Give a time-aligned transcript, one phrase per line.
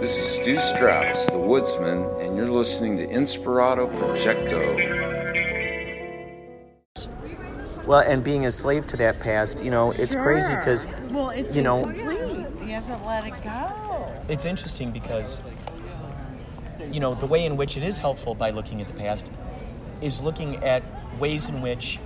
[0.00, 4.76] This is Stew Strauss, the woodsman, and you're listening to Inspirato Projecto.
[7.84, 11.56] Well, and being a slave to that past, you know, it's crazy because, well, it's
[11.56, 12.46] you know, incomplete.
[12.62, 14.12] He hasn't let it go.
[14.28, 15.42] it's interesting because
[16.92, 19.32] you know the way in which it is helpful by looking at the past
[20.00, 20.84] is looking at
[21.18, 21.96] ways in which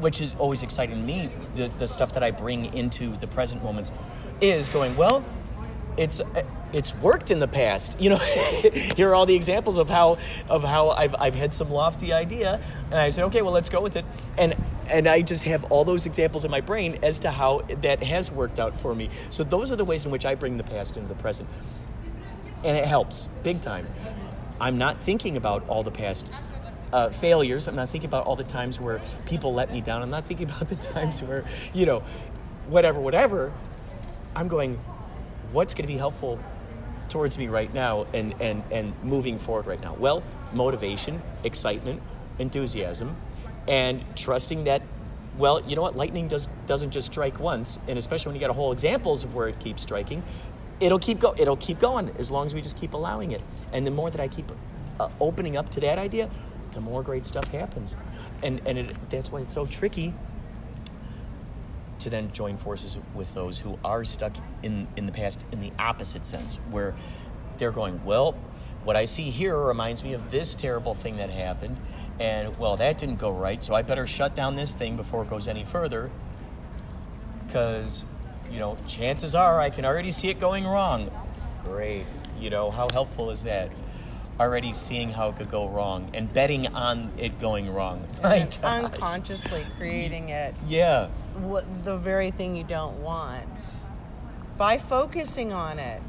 [0.00, 3.62] which is always exciting to me the, the stuff that i bring into the present
[3.62, 3.92] moments
[4.40, 5.22] is going well
[5.98, 6.20] it's
[6.72, 8.16] it's worked in the past you know
[8.96, 10.18] here are all the examples of how
[10.48, 13.82] of how I've, I've had some lofty idea and i say okay well let's go
[13.82, 14.04] with it
[14.36, 14.54] and
[14.88, 18.30] and i just have all those examples in my brain as to how that has
[18.30, 20.96] worked out for me so those are the ways in which i bring the past
[20.96, 21.48] into the present
[22.64, 23.86] and it helps big time.
[24.60, 26.32] I'm not thinking about all the past
[26.92, 27.68] uh, failures.
[27.68, 30.02] I'm not thinking about all the times where people let me down.
[30.02, 32.00] I'm not thinking about the times where, you know,
[32.68, 33.52] whatever, whatever.
[34.34, 34.78] I'm going,
[35.52, 36.42] what's going to be helpful
[37.08, 39.94] towards me right now and, and, and moving forward right now?
[39.94, 42.02] Well, motivation, excitement,
[42.38, 43.16] enthusiasm,
[43.66, 44.82] and trusting that,
[45.36, 48.50] well, you know what, lightning does, doesn't just strike once, and especially when you got
[48.50, 50.22] a whole examples of where it keeps striking,
[50.80, 53.42] it'll keep go it'll keep going as long as we just keep allowing it.
[53.72, 54.46] And the more that i keep
[55.00, 56.30] uh, opening up to that idea
[56.72, 57.96] the more great stuff happens.
[58.42, 60.14] And and it, that's why it's so tricky
[62.00, 65.72] to then join forces with those who are stuck in in the past in the
[65.78, 66.94] opposite sense where
[67.58, 68.32] they're going well
[68.84, 71.76] what i see here reminds me of this terrible thing that happened
[72.20, 75.30] and well that didn't go right so i better shut down this thing before it
[75.30, 76.10] goes any further
[77.46, 78.04] because
[78.50, 81.10] you know chances are i can already see it going wrong
[81.68, 82.06] great.
[82.38, 83.70] You know how helpful is that?
[84.40, 88.06] Already seeing how it could go wrong and betting on it going wrong.
[88.22, 88.58] Gosh.
[88.62, 91.08] unconsciously creating it, yeah
[91.44, 93.68] what, the very thing you don't want,
[94.56, 96.02] by focusing on it,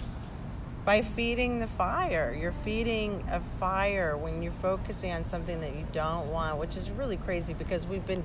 [0.86, 2.36] by feeding the fire.
[2.40, 6.90] You're feeding a fire when you're focusing on something that you don't want, which is
[6.92, 8.24] really crazy because we've been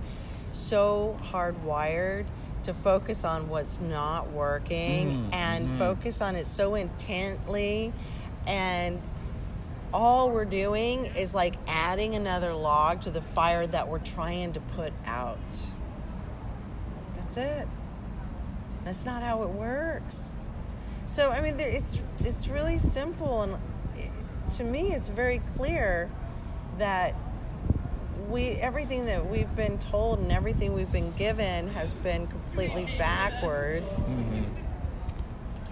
[0.52, 2.26] so hardwired
[2.64, 5.78] to focus on what's not working mm, and mm-hmm.
[5.78, 7.92] focus on it so intently
[8.46, 9.02] and
[9.92, 14.60] all we're doing is like adding another log to the fire that we're trying to
[14.60, 15.38] put out.
[17.34, 17.68] That's it.
[18.84, 20.34] That's not how it works.
[21.06, 23.54] So I mean, there, it's it's really simple, and
[23.96, 24.10] it-
[24.52, 26.10] to me, it's very clear
[26.78, 27.14] that
[28.28, 34.08] we everything that we've been told and everything we've been given has been completely backwards
[34.08, 34.60] mm-hmm.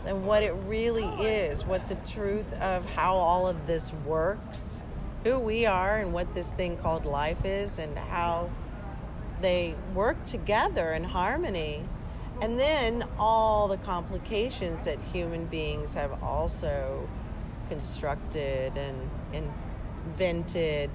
[0.05, 4.83] And what it really is, what the truth of how all of this works,
[5.23, 8.51] who we are, and what this thing called life is, and how
[9.43, 11.83] they work together in harmony.
[12.41, 17.09] And then all the complications that human beings have also
[17.69, 19.51] constructed and
[20.05, 20.91] invented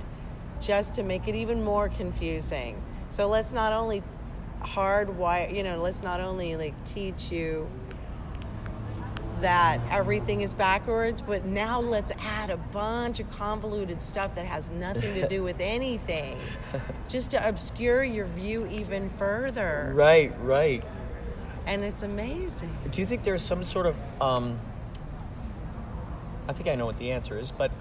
[0.61, 2.81] just to make it even more confusing.
[3.09, 4.03] So let's not only
[4.61, 7.69] hardwire, you know, let's not only like teach you
[9.41, 14.69] that everything is backwards, but now let's add a bunch of convoluted stuff that has
[14.69, 16.37] nothing to do with anything,
[17.09, 19.91] just to obscure your view even further.
[19.95, 20.83] right right
[21.65, 22.73] And it's amazing.
[22.91, 24.57] do you think there's some sort of um
[26.47, 27.71] i think i know what the answer is but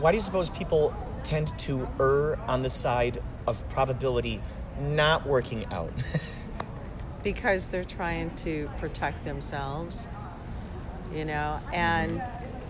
[0.00, 4.40] why do you suppose people tend to err on the side of probability
[4.80, 5.92] not working out
[7.24, 10.06] because they're trying to protect themselves,
[11.12, 12.22] you know, and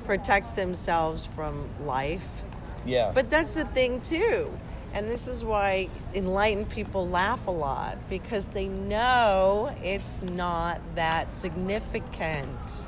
[0.05, 2.43] protect themselves from life.
[2.87, 4.57] yeah But that's the thing, too.
[4.95, 11.33] And this is why enlightened people laugh a lot because they know it's not that
[11.33, 12.87] significant.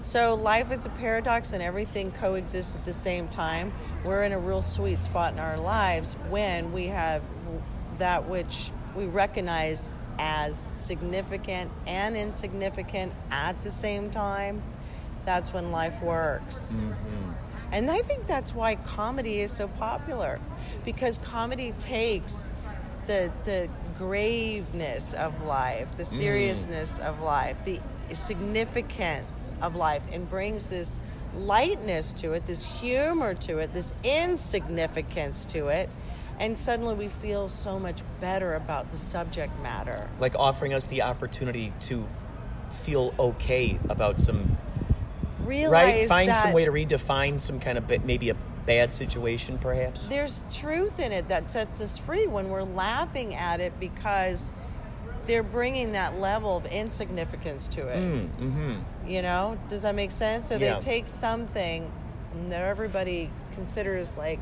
[0.00, 3.70] So life is a paradox and everything coexists at the same time.
[4.02, 7.22] We're in a real sweet spot in our lives when we have
[7.98, 9.90] that which we recognize
[10.20, 14.62] as significant and insignificant at the same time.
[15.24, 16.72] That's when life works.
[16.72, 17.32] Mm-hmm.
[17.72, 20.40] And I think that's why comedy is so popular
[20.84, 22.52] because comedy takes
[23.06, 26.18] the the graveness of life, the mm.
[26.18, 27.80] seriousness of life, the
[28.14, 30.98] significance of life and brings this
[31.34, 35.88] lightness to it, this humor to it, this insignificance to it.
[36.40, 40.08] And suddenly we feel so much better about the subject matter.
[40.18, 42.02] Like offering us the opportunity to
[42.84, 44.56] feel okay about some
[45.50, 46.08] Realize right.
[46.08, 50.06] Find some way to redefine some kind of maybe a bad situation, perhaps.
[50.06, 54.50] there's truth in it that sets us free when we're laughing at it because
[55.26, 57.96] they're bringing that level of insignificance to it.
[57.96, 59.08] Mm-hmm.
[59.08, 60.48] You know, does that make sense?
[60.48, 60.74] So Yeah.
[60.74, 61.90] they take something
[62.48, 64.38] that everybody considers like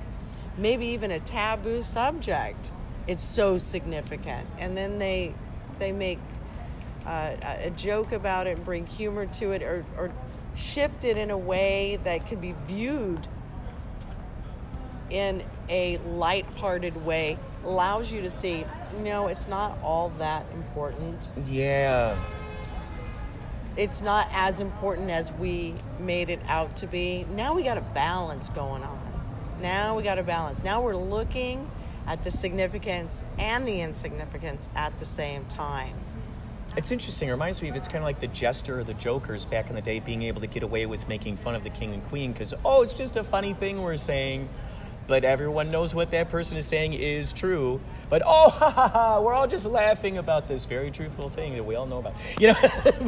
[0.58, 2.70] maybe even a taboo subject.
[3.06, 5.34] It's so significant, and then they
[5.78, 6.18] they make
[7.06, 10.10] uh, a a joke about it and bring humor to it, or, or
[10.56, 13.26] shift it in a way that can be viewed
[15.10, 17.38] in a light-hearted way.
[17.64, 18.64] Allows you to see,
[19.02, 22.14] no, it's not all that important Yeah.
[23.76, 27.24] it's not as important as we made it out to be.
[27.30, 28.98] Now we got a balance going on.
[29.60, 30.62] Now we got a balance.
[30.62, 31.66] Now we're looking
[32.06, 35.94] at the significance and the insignificance at the same time.
[36.76, 37.28] It's interesting.
[37.28, 39.74] It reminds me of it's kind of like the jester or the jokers back in
[39.74, 42.32] the day being able to get away with making fun of the king and queen
[42.32, 44.48] because, oh, it's just a funny thing we're saying.
[45.08, 47.80] But everyone knows what that person is saying is true.
[48.10, 51.64] But oh, ha, ha, ha, we're all just laughing about this very truthful thing that
[51.64, 52.14] we all know about.
[52.38, 52.54] You know,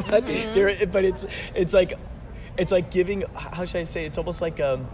[0.09, 1.25] but, there, but it's
[1.55, 1.93] it's like
[2.57, 3.23] it's like giving.
[3.35, 4.05] How should I say?
[4.05, 4.87] It's almost like um,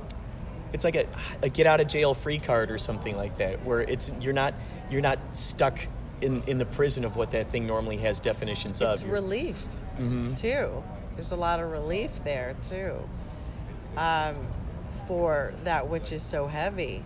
[0.74, 1.06] it's like a,
[1.44, 4.54] a get out of jail free card or something like that, where it's you're not
[4.92, 5.78] you're not stuck
[6.22, 9.08] in in the prison of what that thing normally has definitions It's of.
[9.08, 9.58] You're- relief,
[10.38, 10.84] too.
[11.16, 12.96] There's a lot of relief there, too,
[13.98, 14.36] um,
[15.08, 17.02] for that which is so heavy.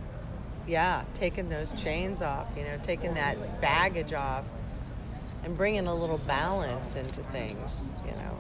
[0.68, 4.48] Yeah, taking those chains off, you know, taking that baggage off
[5.44, 8.38] and bringing a little balance into things, you know.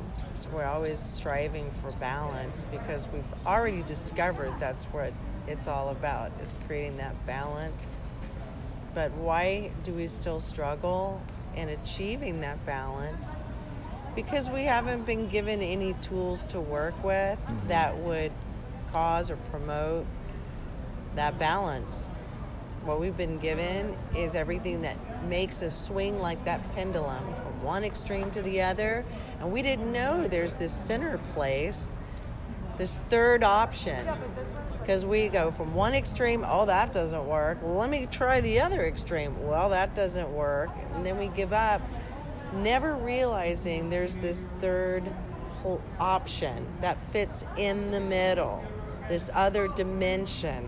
[0.49, 5.13] We're always striving for balance because we've already discovered that's what
[5.47, 7.97] it's all about is creating that balance.
[8.95, 11.21] But why do we still struggle
[11.55, 13.43] in achieving that balance?
[14.15, 17.67] Because we haven't been given any tools to work with mm-hmm.
[17.67, 18.31] that would
[18.91, 20.05] cause or promote
[21.15, 22.07] that balance.
[22.83, 24.97] What we've been given is everything that
[25.27, 27.23] makes us swing like that pendulum
[27.63, 29.05] one extreme to the other.
[29.39, 31.87] And we didn't know there's this center place,
[32.77, 34.07] this third option.
[34.79, 37.59] Because we go from one extreme, oh, that doesn't work.
[37.61, 39.39] Let me try the other extreme.
[39.47, 40.69] Well, that doesn't work.
[40.93, 41.81] And then we give up,
[42.53, 45.03] never realizing there's this third
[45.99, 48.65] option that fits in the middle,
[49.07, 50.67] this other dimension.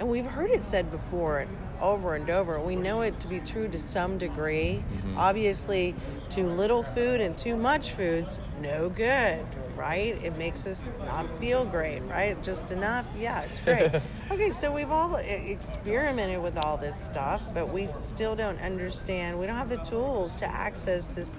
[0.00, 1.46] And we've heard it said before
[1.82, 2.58] over and over.
[2.58, 4.80] We know it to be true to some degree.
[4.82, 5.18] Mm-hmm.
[5.18, 5.94] Obviously,
[6.30, 9.44] too little food and too much food's no good,
[9.76, 10.16] right?
[10.24, 12.42] It makes us not feel great, right?
[12.42, 13.90] Just enough, yeah, it's great.
[14.30, 19.38] okay, so we've all experimented with all this stuff, but we still don't understand.
[19.38, 21.38] We don't have the tools to access this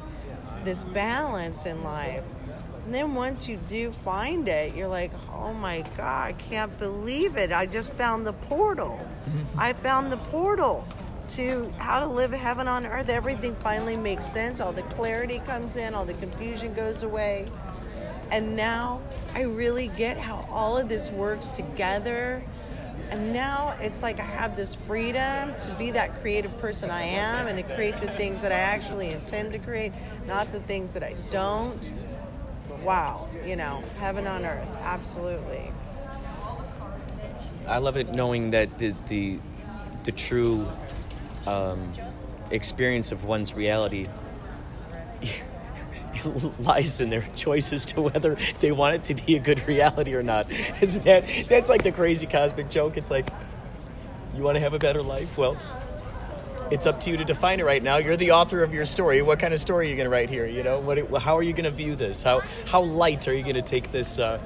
[0.64, 2.28] this balance in life.
[2.86, 7.38] And then once you do find it, you're like, oh my God, I can't believe
[7.38, 7.52] it.
[7.52, 9.00] I just found the portal.
[9.00, 9.60] Mm-hmm.
[9.60, 10.88] I found the portal
[11.30, 13.10] to how to live heaven on earth.
[13.10, 14.60] Everything finally makes sense.
[14.60, 17.46] All the clarity comes in, all the confusion goes away.
[18.32, 19.02] And now
[19.36, 22.42] I really get how all of this works together.
[23.12, 27.48] And now it's like I have this freedom to be that creative person I am
[27.48, 29.92] and to create the things that I actually intend to create,
[30.28, 31.92] not the things that I don't.
[32.84, 35.70] Wow, you know, heaven on earth, absolutely.
[37.68, 39.40] I love it knowing that the the,
[40.04, 40.68] the true
[41.48, 41.94] um,
[42.50, 44.08] experience of one's reality
[46.60, 50.24] lies in their choices to whether they want it to be a good reality or
[50.24, 50.52] not.
[50.82, 52.98] Isn't that that's like the crazy cosmic joke?
[52.98, 53.28] It's like
[54.36, 55.38] you want to have a better life?
[55.38, 55.58] Well,
[56.72, 57.98] it's up to you to define it right now.
[57.98, 59.22] You're the author of your story.
[59.22, 60.46] What kind of story are you going to write here?
[60.46, 61.22] You know, what?
[61.22, 62.24] How are you going to view this?
[62.24, 64.42] How how light are you going to take this uh,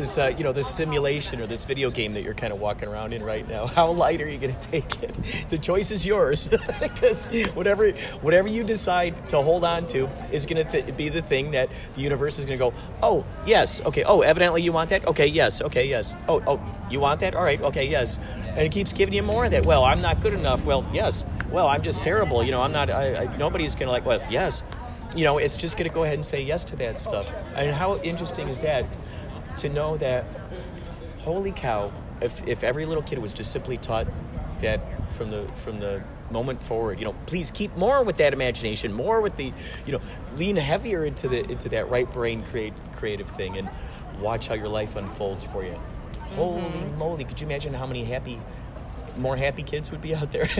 [0.00, 2.88] this uh, you know this simulation or this video game that you're kind of walking
[2.88, 3.66] around in right now.
[3.78, 5.12] How light are you going to take it?
[5.50, 6.48] The choice is yours
[6.80, 7.90] because whatever
[8.22, 11.68] whatever you decide to hold on to is going to th- be the thing that
[11.94, 12.74] the universe is going to go.
[13.02, 14.02] Oh yes, okay.
[14.04, 15.06] Oh, evidently you want that.
[15.06, 15.60] Okay, yes.
[15.60, 16.16] Okay, yes.
[16.28, 17.34] Oh, oh, you want that.
[17.34, 17.60] All right.
[17.60, 18.18] Okay, yes.
[18.48, 19.66] And it keeps giving you more of that.
[19.66, 20.64] Well, I'm not good enough.
[20.64, 21.26] Well, yes.
[21.50, 22.42] Well, I'm just terrible.
[22.42, 22.90] You know, I'm not.
[22.90, 24.06] I, I, nobody's going to like.
[24.06, 24.62] Well, yes
[25.14, 27.28] you know, it's just going to go ahead and say yes to that stuff.
[27.56, 28.84] And how interesting is that
[29.60, 30.24] to know that,
[31.18, 34.06] holy cow, if, if every little kid was just simply taught
[34.60, 34.80] that
[35.12, 39.20] from the from the moment forward, you know, please keep more with that imagination, more
[39.20, 39.52] with the,
[39.86, 40.00] you know,
[40.36, 43.68] lean heavier into the into that right brain create creative thing, and
[44.20, 45.72] watch how your life unfolds for you.
[45.72, 46.34] Mm-hmm.
[46.34, 47.24] Holy moly!
[47.24, 48.38] Could you imagine how many happy
[49.16, 50.48] more happy kids would be out there.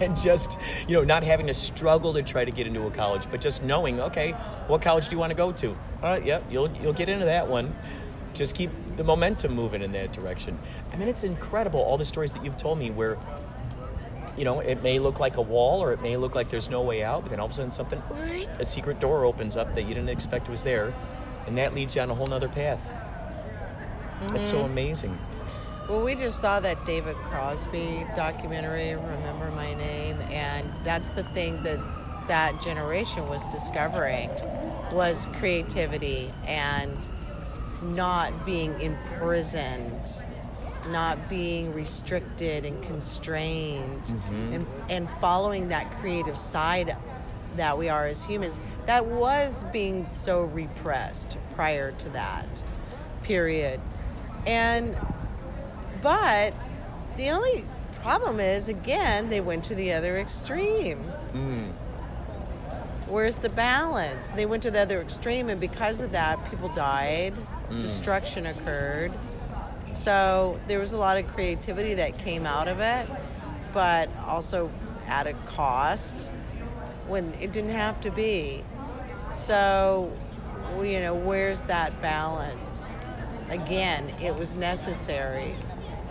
[0.00, 3.30] And just you know not having to struggle to try to get into a college
[3.30, 4.32] but just knowing okay
[4.66, 5.68] what college do you want to go to?
[5.70, 7.72] All right yeah you'll you'll get into that one.
[8.34, 10.58] Just keep the momentum moving in that direction.
[10.92, 13.18] I mean it's incredible all the stories that you've told me where
[14.36, 16.82] you know it may look like a wall or it may look like there's no
[16.82, 18.02] way out but then all of a sudden something
[18.58, 20.92] a secret door opens up that you didn't expect was there
[21.46, 22.90] and that leads you on a whole nother path.
[24.34, 24.66] It's so mm.
[24.66, 25.18] amazing
[25.92, 31.62] well, we just saw that David Crosby documentary, Remember My Name, and that's the thing
[31.64, 31.78] that
[32.28, 34.30] that generation was discovering
[34.92, 36.96] was creativity and
[37.82, 40.00] not being imprisoned,
[40.88, 44.52] not being restricted and constrained, mm-hmm.
[44.54, 46.96] and, and following that creative side
[47.56, 52.48] that we are as humans that was being so repressed prior to that
[53.24, 53.78] period.
[54.46, 54.96] And
[56.02, 56.52] but
[57.16, 57.64] the only
[58.02, 60.98] problem is, again, they went to the other extreme.
[61.32, 61.70] Mm.
[63.08, 64.30] Where's the balance?
[64.32, 67.80] They went to the other extreme, and because of that, people died, mm.
[67.80, 69.12] destruction occurred.
[69.90, 73.08] So there was a lot of creativity that came out of it,
[73.72, 74.70] but also
[75.06, 76.30] at a cost
[77.06, 78.64] when it didn't have to be.
[79.30, 80.10] So,
[80.78, 82.98] you know, where's that balance?
[83.50, 85.54] Again, it was necessary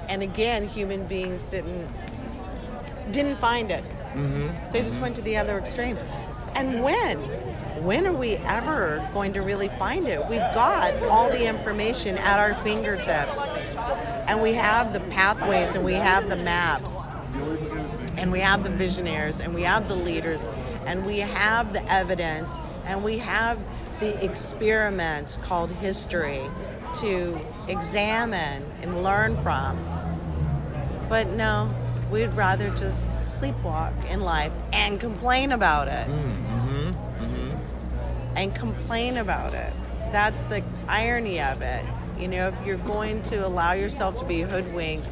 [0.09, 1.87] and again, human beings didn't
[3.11, 3.83] didn't find it.
[3.83, 4.71] Mm-hmm.
[4.71, 5.01] They just mm-hmm.
[5.01, 5.97] went to the other extreme.
[6.55, 7.17] And when?
[7.83, 10.19] When are we ever going to really find it?
[10.27, 13.51] We've got all the information at our fingertips.
[14.27, 17.05] And we have the pathways and we have the maps.
[18.17, 20.47] And we have the visionaries and we have the leaders
[20.85, 23.59] and we have the evidence and we have
[23.99, 26.41] the experiments called history
[26.95, 29.77] to examine and learn from.
[31.11, 31.69] But no,
[32.09, 36.07] we'd rather just sleepwalk in life and complain about it.
[36.07, 38.37] Mm, mm-hmm, mm-hmm.
[38.37, 39.73] And complain about it.
[40.13, 41.83] That's the irony of it.
[42.17, 45.09] You know, if you're going to allow yourself to be hoodwinked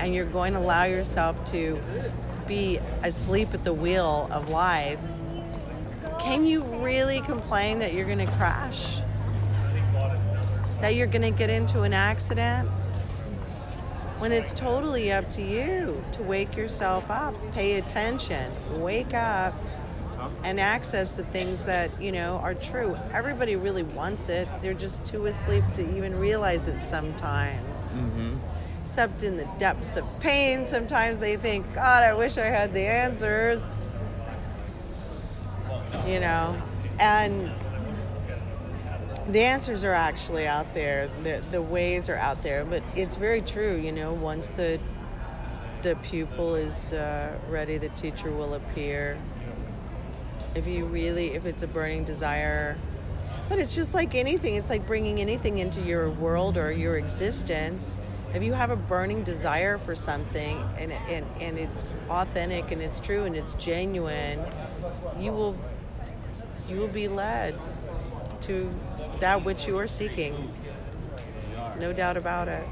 [0.00, 1.78] and you're going to allow yourself to
[2.48, 5.00] be asleep at the wheel of life,
[6.18, 9.00] can you really complain that you're going to crash?
[10.80, 12.70] That you're going to get into an accident?
[14.22, 19.52] When it's totally up to you to wake yourself up, pay attention, wake up,
[20.44, 22.96] and access the things that you know are true.
[23.12, 27.94] Everybody really wants it; they're just too asleep to even realize it sometimes.
[27.94, 28.36] Mm-hmm.
[28.82, 32.86] Except in the depths of pain, sometimes they think, "God, I wish I had the
[32.86, 33.80] answers."
[36.06, 36.62] You know,
[37.00, 37.50] and
[39.28, 41.08] the answers are actually out there.
[41.22, 43.76] The, the ways are out there, but it's very true.
[43.76, 44.80] You know, once the
[45.82, 49.18] the pupil is uh, ready, the teacher will appear.
[50.54, 52.76] If you really, if it's a burning desire,
[53.48, 54.54] but it's just like anything.
[54.54, 57.98] It's like bringing anything into your world or your existence.
[58.34, 62.98] If you have a burning desire for something and, and, and it's authentic and it's
[62.98, 64.40] true and it's genuine,
[65.18, 65.56] you will
[66.68, 67.54] you will be led
[68.42, 68.74] to
[69.22, 70.50] that which you are seeking.
[71.78, 72.66] No doubt about it.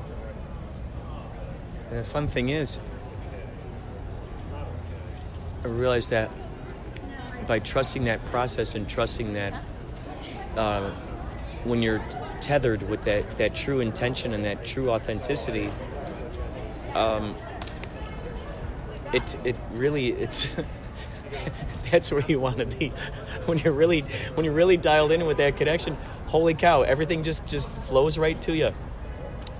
[1.88, 2.80] And the fun thing is,
[5.62, 6.28] I realized that
[7.46, 9.62] by trusting that process and trusting that
[10.56, 10.90] uh,
[11.62, 12.02] when you're
[12.40, 15.70] tethered with that, that true intention and that true authenticity,
[16.96, 17.36] um,
[19.12, 20.50] it, it really, it's,
[21.92, 22.92] that's where you want to be.
[23.46, 24.02] When you're really,
[24.34, 25.96] when you're really dialed in with that connection,
[26.26, 28.72] holy cow, everything just just flows right to you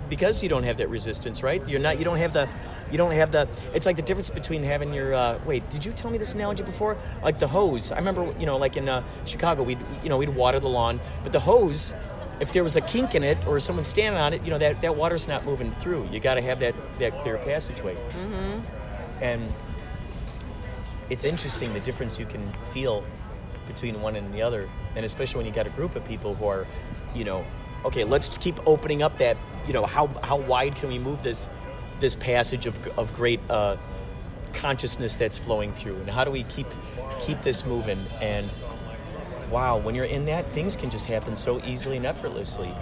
[0.09, 1.67] because you don't have that resistance, right?
[1.69, 2.49] You're not, you don't have the,
[2.91, 3.49] you don't have the.
[3.73, 5.15] It's like the difference between having your.
[5.15, 6.97] Uh, wait, did you tell me this analogy before?
[7.23, 7.93] Like the hose.
[7.93, 11.01] I remember, you know, like in uh, Chicago, we'd you know, we'd water the lawn,
[11.23, 11.95] but the hose
[12.41, 14.81] if there was a kink in it or someone standing on it, you know that,
[14.81, 16.09] that water's not moving through.
[16.11, 17.95] You got to have that that clear passageway.
[17.95, 19.23] Mm-hmm.
[19.23, 19.55] And
[21.11, 23.05] it's interesting the difference you can feel
[23.73, 26.47] between one and the other, and especially when you got a group of people who
[26.47, 26.67] are,
[27.15, 27.45] you know,
[27.85, 29.37] okay, let's just keep opening up that,
[29.67, 31.49] you know, how how wide can we move this
[32.01, 33.77] this passage of of great uh,
[34.53, 36.67] consciousness that's flowing through, and how do we keep
[37.21, 38.51] keep this moving and
[39.51, 42.73] wow, when you're in that, things can just happen so easily and effortlessly.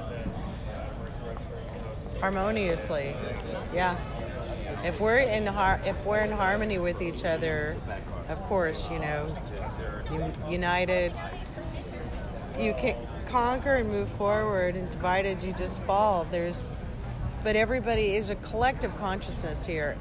[2.21, 3.17] harmoniously.
[3.73, 3.97] Yeah.
[4.85, 7.77] If we're in har- if we're in harmony with each other,
[8.29, 9.35] of course, you know,
[10.49, 11.13] united,
[12.59, 16.25] you can conquer and move forward, and divided, you just fall.
[16.25, 16.85] There's,
[17.45, 19.97] but everybody is a collective consciousness here.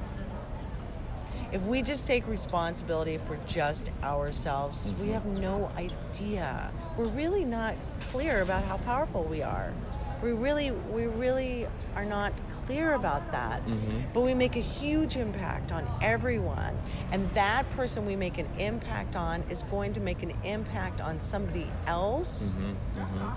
[1.51, 5.13] If we just take responsibility for just ourselves, we mm-hmm.
[5.13, 6.71] have no idea.
[6.97, 9.73] We're really not clear about how powerful we are.
[10.21, 13.65] We really, we really are not clear about that.
[13.65, 14.13] Mm-hmm.
[14.13, 16.77] But we make a huge impact on everyone,
[17.11, 21.21] and that person we make an impact on is going to make an impact on
[21.21, 22.51] somebody else.
[22.51, 23.29] Mm-hmm, mm-hmm.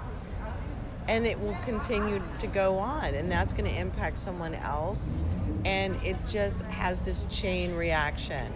[1.09, 5.19] And it will continue to go on and that's going to impact someone else
[5.65, 8.53] and it just has this chain reaction.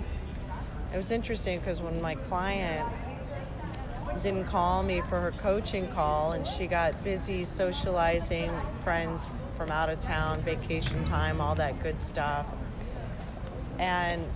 [0.92, 2.86] It was interesting because when my client
[4.22, 8.50] didn't call me for her coaching call and she got busy socializing
[8.82, 12.46] friends from out of town vacation time all that good stuff
[13.78, 14.26] and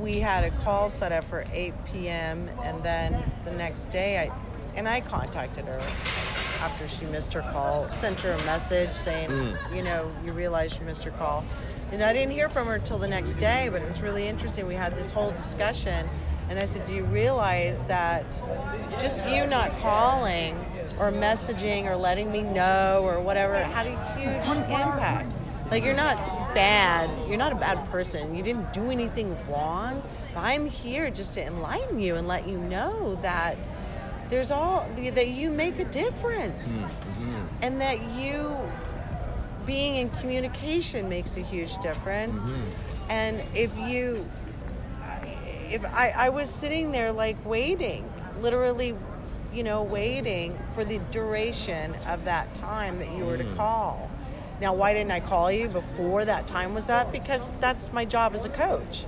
[0.00, 2.48] we had a call set up for 8 p.m.
[2.62, 4.32] and then the next day I
[4.76, 5.80] and I contacted her
[6.60, 9.74] after she missed her call, sent her a message saying, hmm.
[9.74, 11.44] you know, you realize you missed her call.
[11.92, 14.66] And I didn't hear from her till the next day, but it was really interesting.
[14.66, 16.08] We had this whole discussion
[16.48, 18.24] and I said, "Do you realize that
[18.98, 20.56] just you not calling
[20.98, 25.30] or messaging or letting me know or whatever had a huge impact.
[25.70, 26.16] Like you're not
[26.54, 27.10] bad.
[27.28, 28.34] You're not a bad person.
[28.34, 30.02] You didn't do anything wrong.
[30.32, 33.56] But I'm here just to enlighten you and let you know that
[34.28, 37.46] there's all that you make a difference, mm, mm-hmm.
[37.62, 38.56] and that you
[39.64, 42.50] being in communication makes a huge difference.
[42.50, 43.10] Mm-hmm.
[43.10, 44.24] And if you
[45.70, 48.94] if I, I was sitting there like waiting, literally,
[49.52, 53.56] you know, waiting for the duration of that time that you were to mm.
[53.56, 54.10] call.
[54.60, 57.12] Now, why didn't I call you before that time was up?
[57.12, 59.04] Because that's my job as a coach,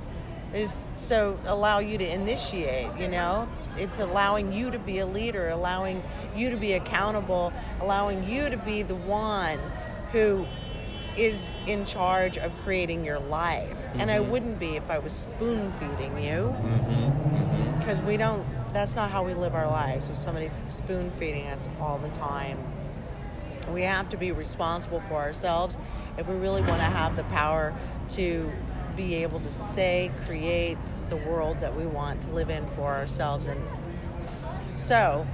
[0.53, 2.95] is so allow you to initiate.
[2.99, 6.03] You know, it's allowing you to be a leader, allowing
[6.37, 9.59] you to be accountable, allowing you to be the one
[10.13, 10.47] who
[11.19, 13.79] is in charge of creating your life.
[13.95, 14.31] And I mm-hmm.
[14.31, 16.55] wouldn't be if I was spoon feeding you.
[16.55, 17.79] Mm-hmm.
[17.79, 20.11] Because we don't, that's not how we live our lives.
[20.11, 22.59] If somebody spoon feeding us all the time,
[23.73, 25.77] we have to be responsible for ourselves
[26.17, 27.75] if we really want to have the power
[28.09, 28.51] to
[28.97, 30.79] be able to say, create
[31.09, 33.47] the world that we want to live in for ourselves.
[33.47, 33.61] And
[34.75, 35.27] so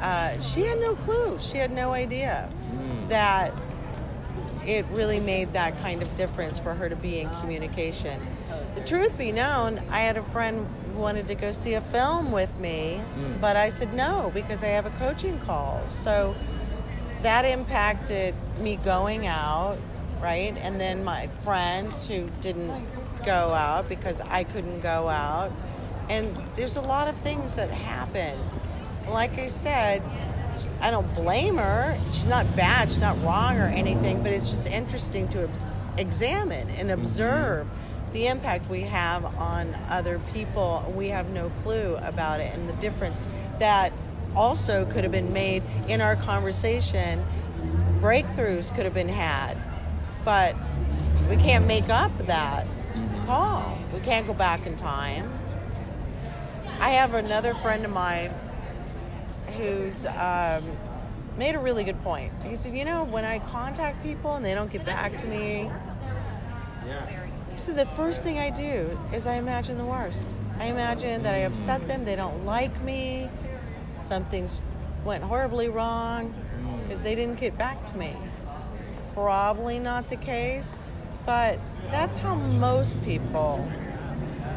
[0.00, 3.08] uh, she had no clue, she had no idea mm.
[3.08, 3.54] that
[4.66, 8.20] it really made that kind of difference for her to be in communication.
[8.74, 12.32] The truth be known, I had a friend who wanted to go see a film
[12.32, 13.40] with me, hmm.
[13.40, 15.80] but I said no because I have a coaching call.
[15.90, 16.34] So
[17.22, 19.78] that impacted me going out,
[20.20, 20.56] right?
[20.62, 22.72] And then my friend who didn't
[23.24, 25.52] go out because I couldn't go out.
[26.10, 28.38] And there's a lot of things that happen.
[29.10, 30.02] Like I said,
[30.82, 31.96] I don't blame her.
[32.06, 35.44] She's not bad, she's not wrong or anything, but it's just interesting to
[35.96, 37.00] examine and mm-hmm.
[37.00, 37.70] observe
[38.12, 40.92] the impact we have on other people.
[40.96, 43.22] We have no clue about it and the difference
[43.60, 43.92] that
[44.34, 47.20] also could have been made in our conversation.
[48.00, 49.56] Breakthroughs could have been had,
[50.24, 50.56] but
[51.30, 53.24] we can't make up that mm-hmm.
[53.24, 53.78] call.
[53.94, 55.32] We can't go back in time.
[56.80, 58.30] I have another friend of mine
[59.54, 60.62] who's um,
[61.38, 62.32] made a really good point.
[62.44, 65.70] He said, You know, when I contact people and they don't get back to me,
[67.50, 70.28] he said, The first thing I do is I imagine the worst.
[70.58, 73.28] I imagine that I upset them, they don't like me,
[74.00, 74.60] something's
[75.04, 76.28] went horribly wrong
[76.82, 78.14] because they didn't get back to me.
[79.14, 80.78] Probably not the case,
[81.26, 81.58] but
[81.90, 83.66] that's how most people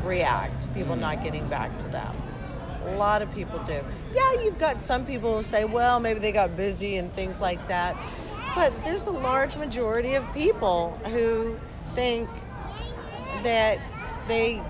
[0.03, 2.15] react people not getting back to them.
[2.87, 3.81] A lot of people do.
[4.13, 7.67] Yeah, you've got some people who say, well, maybe they got busy and things like
[7.67, 7.95] that.
[8.55, 11.55] But there's a large majority of people who
[11.93, 12.29] think
[13.43, 13.77] that
[14.27, 14.61] they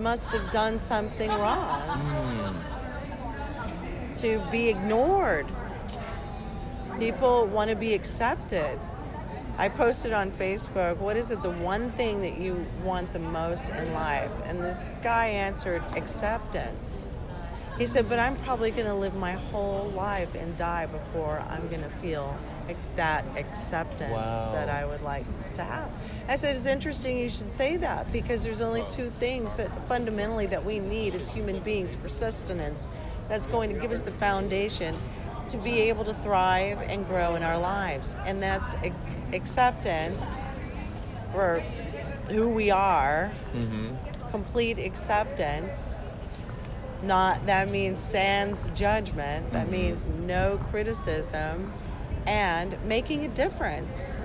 [0.00, 2.62] must have done something wrong hmm.
[4.14, 5.46] to be ignored.
[6.98, 8.78] People want to be accepted.
[9.58, 13.70] I posted on Facebook, what is it, the one thing that you want the most
[13.70, 14.32] in life?
[14.46, 17.10] And this guy answered, acceptance.
[17.76, 21.68] He said, but I'm probably going to live my whole life and die before I'm
[21.68, 22.36] going to feel
[22.96, 24.52] that acceptance Wow.
[24.52, 25.88] that I would like to have.
[26.28, 30.46] I said, it's interesting you should say that because there's only two things that fundamentally
[30.46, 32.86] that we need as human beings for sustenance
[33.28, 34.94] that's going to give us the foundation
[35.48, 38.14] to be able to thrive and grow in our lives.
[38.26, 38.74] And that's
[39.32, 40.24] acceptance
[41.32, 41.60] for
[42.30, 44.30] who we are, mm-hmm.
[44.30, 45.96] complete acceptance.
[47.02, 49.50] Not that means sans judgment.
[49.52, 49.72] That mm-hmm.
[49.72, 51.72] means no criticism.
[52.26, 54.22] And making a difference.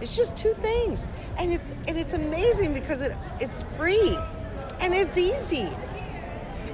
[0.00, 1.08] It's just two things.
[1.38, 4.16] And it's and it's amazing because it it's free.
[4.80, 5.70] And it's easy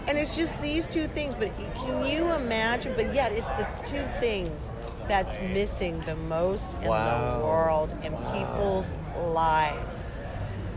[0.09, 4.03] and it's just these two things but can you imagine but yet it's the two
[4.21, 7.39] things that's missing the most in Wow.
[7.39, 10.25] the world in people's lives.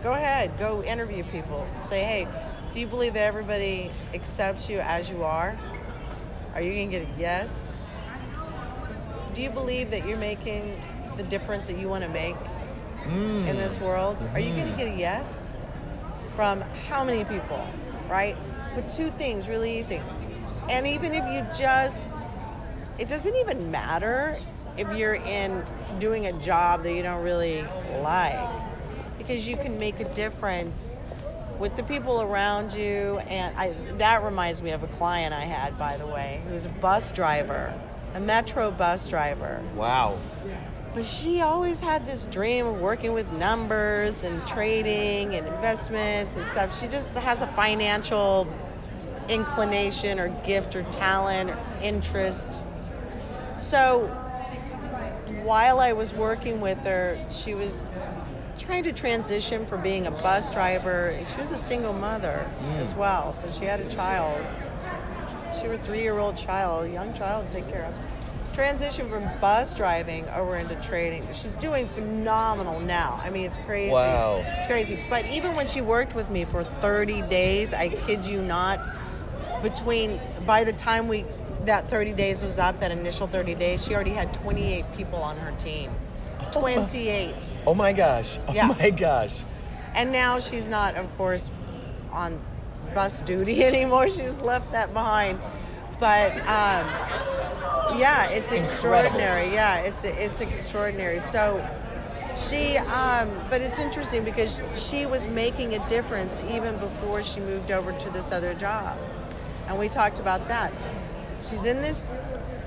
[0.03, 1.65] Go ahead go interview people.
[1.79, 2.27] Say hey
[2.73, 5.55] do you believe that everybody accepts you as you are?
[6.53, 7.71] Are you gonna get a yes?
[9.33, 10.75] Do you believe that you're making
[11.17, 13.47] the difference that you want to make mm.
[13.47, 14.17] in this world?
[14.33, 14.77] Are you gonna mm.
[14.77, 15.54] get a yes
[16.35, 17.65] from how many people
[18.09, 18.35] right?
[18.75, 20.01] But two things really easy.
[20.69, 22.09] And even if you just
[22.99, 24.37] it doesn't even matter
[24.77, 25.63] if you're in
[25.99, 27.63] doing a job that you don't really
[28.01, 31.01] like because you can make a difference
[31.59, 33.19] with the people around you.
[33.29, 36.65] And I, that reminds me of a client i had by the way who was
[36.65, 37.73] a bus driver
[38.15, 39.61] a metro bus driver.
[39.75, 40.17] Wow.
[40.95, 46.45] But she always had this dream of working with numbers and trading and investments and
[46.47, 48.47] stuff she just has a financial
[49.29, 52.65] inclination or gift or talent or interest
[53.57, 54.07] so
[55.45, 57.91] while I was working with her, she was
[58.57, 62.93] trying to transition from being a bus driver, and she was a single mother as
[62.93, 62.97] mm.
[62.97, 63.31] well.
[63.31, 64.37] So she had a child,
[65.59, 68.14] she was a three-year-old child, a young child to take care of.
[68.55, 71.25] Transition from bus driving over into trading.
[71.33, 73.19] She's doing phenomenal now.
[73.21, 73.91] I mean, it's crazy.
[73.91, 74.41] Wow.
[74.45, 74.97] It's crazy.
[75.09, 78.79] But even when she worked with me for 30 days, I kid you not,
[79.61, 81.25] between by the time we
[81.65, 85.35] that 30 days was up, that initial 30 days, she already had 28 people on
[85.35, 85.91] her team.
[86.53, 87.35] 28.
[87.67, 88.37] Oh my gosh.
[88.47, 88.67] Oh Yeah.
[88.67, 89.43] my gosh.
[89.95, 91.49] And now she's not, of course,
[92.13, 92.39] on
[92.93, 94.07] bus duty anymore.
[94.07, 95.41] She's left that behind.
[95.99, 96.87] But um,
[97.97, 98.57] yeah, it's Incredible.
[98.57, 99.53] extraordinary.
[99.53, 101.19] Yeah, it's it's extraordinary.
[101.19, 101.59] So
[102.37, 107.71] she, um, but it's interesting because she was making a difference even before she moved
[107.71, 108.97] over to this other job,
[109.67, 110.73] and we talked about that.
[111.37, 112.05] She's in this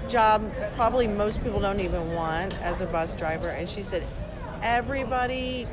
[0.09, 0.43] job
[0.75, 4.05] probably most people don't even want as a bus driver, and she said
[4.63, 5.67] everybody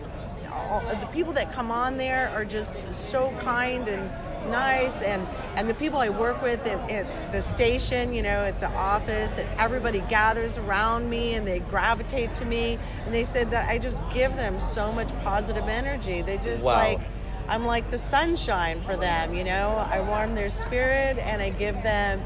[0.52, 4.10] all, the people that come on there are just so kind and
[4.49, 5.21] nice and
[5.58, 9.38] and the people I work with at, at the station you know at the office
[9.38, 13.77] and everybody gathers around me and they gravitate to me and they said that I
[13.77, 16.21] just give them so much positive energy.
[16.21, 16.75] They just Wow.
[16.75, 16.99] like
[17.47, 19.86] I'm like the sunshine for them you know?
[19.89, 22.19] I warm their spirit and I give them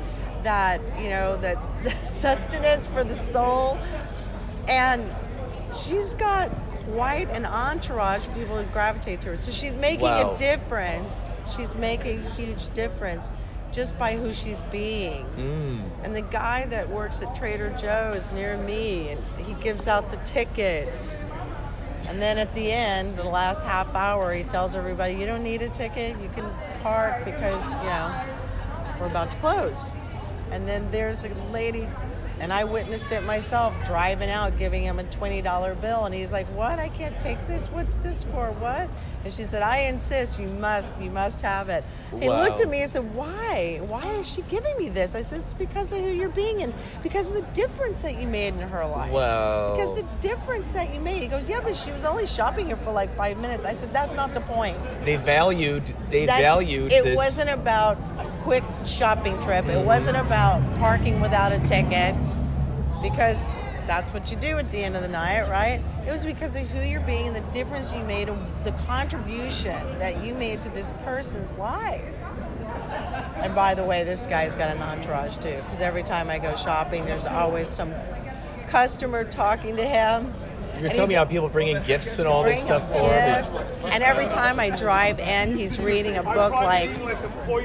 [0.44, 1.58] that you know that
[2.06, 3.78] sustenance for the soul.
[4.70, 5.04] And
[5.76, 6.50] she's got
[6.94, 9.40] quite an entourage of people who gravitate to her.
[9.40, 10.34] So she's making Wow.
[10.34, 11.40] a difference.
[11.56, 13.32] She's making a huge difference
[13.72, 15.24] just by who she's being.
[15.26, 16.04] Mm.
[16.06, 20.18] And the guy that works at Trader Joe's near me, and he gives out the
[20.18, 21.26] tickets.
[22.08, 25.62] And then at the end, the last half hour, he tells everybody, "You don't need
[25.62, 26.18] a ticket.
[26.20, 26.46] You can
[26.82, 28.12] park because you know
[29.00, 29.92] we're about to close."
[30.52, 31.88] And then there's a lady,
[32.40, 36.32] and I witnessed it myself, driving out, giving him a twenty dollar bill, and he's
[36.32, 36.80] like, "What?
[36.80, 37.68] I can't take this.
[37.72, 38.52] What's this for?
[38.54, 38.90] What?"
[39.24, 40.40] And she said, "I insist.
[40.40, 41.02] You must.
[41.02, 41.84] You must have it."
[42.20, 43.80] He looked at me and said, "Why?
[43.88, 46.74] Why is she giving me this?" I said, "It's because of who you're being and
[47.04, 49.76] because of the difference that you made in her life." Wow.
[49.76, 51.22] Because the difference that you made.
[51.22, 53.92] He goes, "Yeah, but she was only shopping here for like five minutes." I said,
[53.92, 55.84] "That's not the point." They valued.
[56.10, 57.18] They That's- valued it this.
[57.18, 57.98] wasn't about
[58.42, 59.66] quick shopping trip.
[59.68, 60.28] It wasn't mm-hmm.
[60.28, 62.16] about parking without a ticket
[63.02, 63.44] because
[63.88, 65.82] that's what you do at the end of the night, right?
[66.08, 68.28] It was because of who you're being and the difference you made
[68.64, 72.16] the contribution that you made to this person's life.
[73.38, 76.56] And by the way, this guy's got an entourage too, because every time I go
[76.56, 77.92] shopping, there's always some
[78.68, 80.28] customer talking to him.
[80.80, 83.44] You're telling me how people bring in gifts and all this stuff for him.
[83.44, 83.84] gifts.
[83.86, 86.90] And every time I drive in, he's reading a book like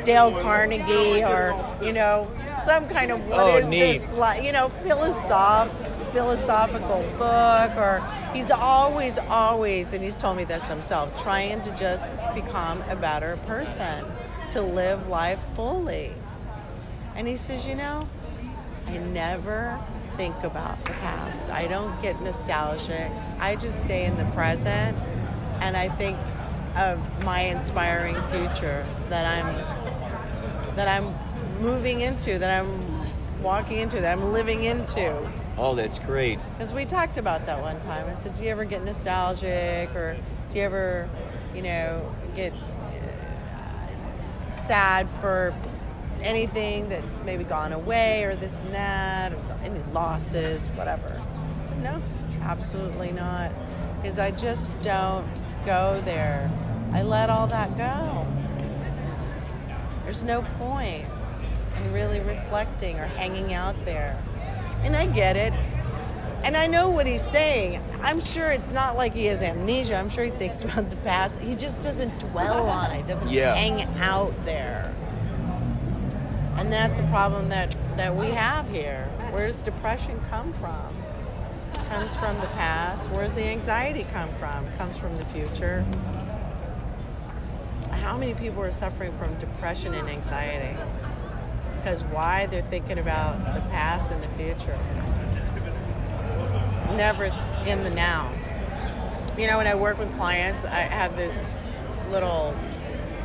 [0.04, 2.28] Dale Carnegie or, you know,
[2.62, 3.98] some kind of what Oh, is neat.
[3.98, 5.70] this, like, you know, philosoph-
[6.12, 12.10] philosophical book or he's always, always, and he's told me this himself, trying to just
[12.34, 14.04] become a better person,
[14.50, 16.12] to live life fully.
[17.16, 18.06] And he says, you know,
[18.88, 19.78] I never
[20.16, 21.50] think about the past.
[21.50, 23.10] I don't get nostalgic.
[23.40, 24.96] I just stay in the present
[25.60, 26.16] and I think
[26.76, 29.54] of my inspiring future that I'm
[30.76, 31.04] that I'm
[31.62, 35.30] moving into, that I'm walking into, that I'm living into.
[35.56, 36.38] Oh, that's great.
[36.52, 38.04] Because we talked about that one time.
[38.06, 40.16] I said, Do you ever get nostalgic or
[40.50, 41.08] do you ever,
[41.54, 43.86] you know, get uh,
[44.50, 45.54] sad for
[46.24, 51.08] anything that's maybe gone away or this and that, or any losses, whatever?
[51.66, 52.00] Said, No,
[52.42, 53.50] absolutely not.
[53.96, 55.26] Because I just don't
[55.64, 56.50] go there.
[56.92, 58.26] I let all that go.
[60.04, 61.04] There's no point
[61.80, 64.22] in really reflecting or hanging out there.
[64.82, 65.52] And I get it.
[66.44, 67.80] And I know what he's saying.
[68.02, 69.96] I'm sure it's not like he has amnesia.
[69.96, 71.40] I'm sure he thinks about the past.
[71.40, 73.54] He just doesn't dwell on it, doesn't Yeah.
[73.54, 74.94] hang out there.
[76.64, 79.04] And that's the problem that, that we have here.
[79.32, 80.96] Where does depression come from?
[81.90, 83.10] Comes from the past.
[83.10, 84.66] Where does the anxiety come from?
[84.72, 85.82] Comes from the future.
[88.00, 90.74] How many people are suffering from depression and anxiety?
[91.76, 92.46] Because why?
[92.46, 94.78] They're thinking about the past and the future.
[96.96, 97.26] Never
[97.68, 98.32] in the now.
[99.36, 101.36] You know, when I work with clients, I have this
[102.10, 102.54] little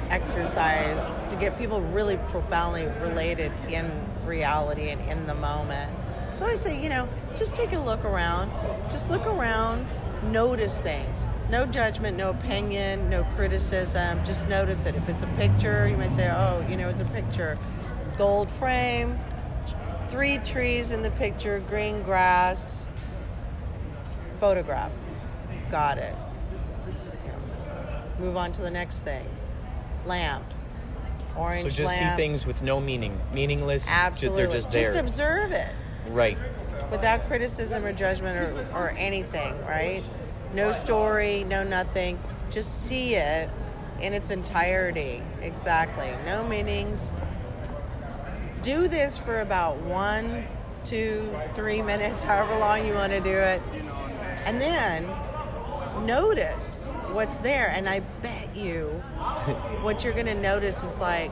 [0.09, 3.89] exercise to get people really profoundly related in
[4.25, 5.89] reality and in the moment.
[6.33, 8.51] So I say, you know, just take a look around.
[8.89, 9.85] Just look around,
[10.31, 11.25] notice things.
[11.49, 14.19] No judgment, no opinion, no criticism.
[14.25, 14.95] Just notice it.
[14.95, 17.57] If it's a picture, you might say, oh, you know, it's a picture.
[18.17, 19.11] Gold frame,
[20.09, 22.87] three trees in the picture, green grass,
[24.39, 24.91] photograph.
[25.71, 26.15] Got it.
[28.19, 29.25] Move on to the next thing.
[30.05, 30.43] Lamp.
[31.37, 32.15] Orange So just lamp.
[32.15, 33.89] see things with no meaning, meaningless.
[33.91, 34.45] Absolutely.
[34.45, 34.99] They're just there.
[34.99, 35.73] observe it
[36.09, 36.37] right.
[36.91, 40.01] without criticism or judgment or, or anything, right?
[40.53, 42.17] No story, no nothing.
[42.49, 43.49] Just see it
[44.01, 45.21] in its entirety.
[45.41, 46.09] Exactly.
[46.25, 47.11] No meanings.
[48.63, 50.43] Do this for about one,
[50.83, 53.61] two, three minutes, however long you want to do it.
[54.45, 55.03] And then
[56.05, 57.71] notice what's there.
[57.75, 58.85] And I bet you
[59.83, 61.31] what you're going to notice is like,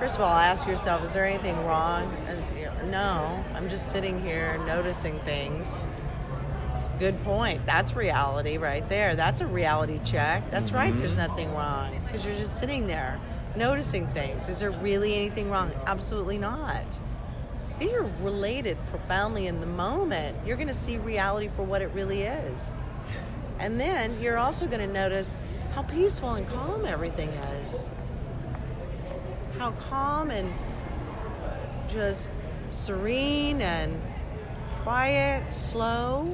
[0.00, 2.10] First of all, ask yourself: Is there anything wrong?
[2.26, 5.86] And, you know, no, I'm just sitting here noticing things.
[6.98, 7.66] Good point.
[7.66, 9.14] That's reality right there.
[9.14, 10.48] That's a reality check.
[10.48, 10.88] That's right.
[10.88, 11.00] Mm-hmm.
[11.00, 13.18] There's nothing wrong because you're just sitting there
[13.58, 14.48] noticing things.
[14.48, 15.70] Is there really anything wrong?
[15.86, 16.98] Absolutely not.
[17.78, 20.46] They are related profoundly in the moment.
[20.46, 22.74] You're going to see reality for what it really is.
[23.60, 25.36] And then you're also going to notice
[25.74, 27.88] how peaceful and calm everything is
[29.60, 30.48] how calm and
[31.92, 32.32] just
[32.72, 33.92] serene and
[34.78, 36.24] quiet, slow,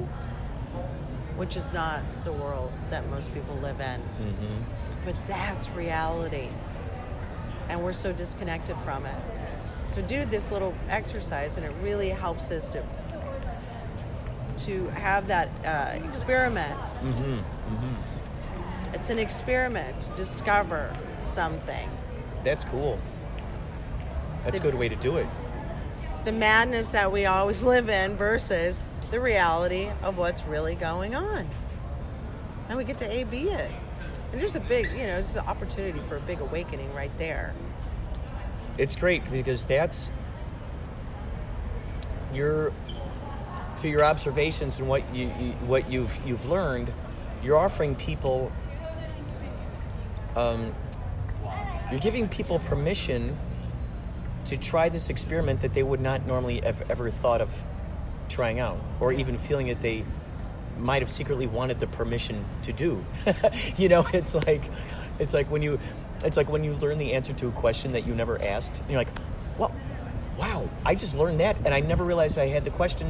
[1.35, 3.99] which is not the world that most people live in.
[3.99, 5.03] Mm-hmm.
[5.03, 6.47] But that's reality.
[7.69, 9.15] And we're so disconnected from it.
[9.89, 12.81] So do this little exercise and it really helps us to
[14.65, 16.79] to have that uh, experiment.
[16.79, 17.39] Mm-hmm.
[17.39, 18.26] Mm-hmm.
[18.99, 21.87] It's an experiment to discover something.
[22.43, 22.97] That's cool.
[24.43, 25.27] That's a good way to do it.
[26.25, 31.45] the madness that we always live in versus the reality of what's really going on.
[32.69, 33.71] And we get to A B it.
[34.31, 37.53] And there's a big, you know, there's an opportunity for a big awakening right there.
[38.79, 40.11] It's great because that's
[42.33, 42.71] your
[43.77, 46.91] through your observations and what you, you what you've you've learned.
[47.43, 48.51] You're offering people.
[50.37, 50.71] Um,
[51.89, 53.33] you're giving people permission
[54.45, 57.53] to try this experiment that they would not normally have ever thought of
[58.29, 60.03] trying out, or even feeling that they
[60.77, 63.03] might have secretly wanted the permission to do.
[63.77, 64.61] you know, it's like
[65.19, 65.79] it's like when you
[66.23, 68.81] it's like when you learn the answer to a question that you never asked.
[68.81, 69.09] And you're like,
[69.57, 69.75] well,
[70.37, 73.07] wow, I just learned that, and I never realized I had the question.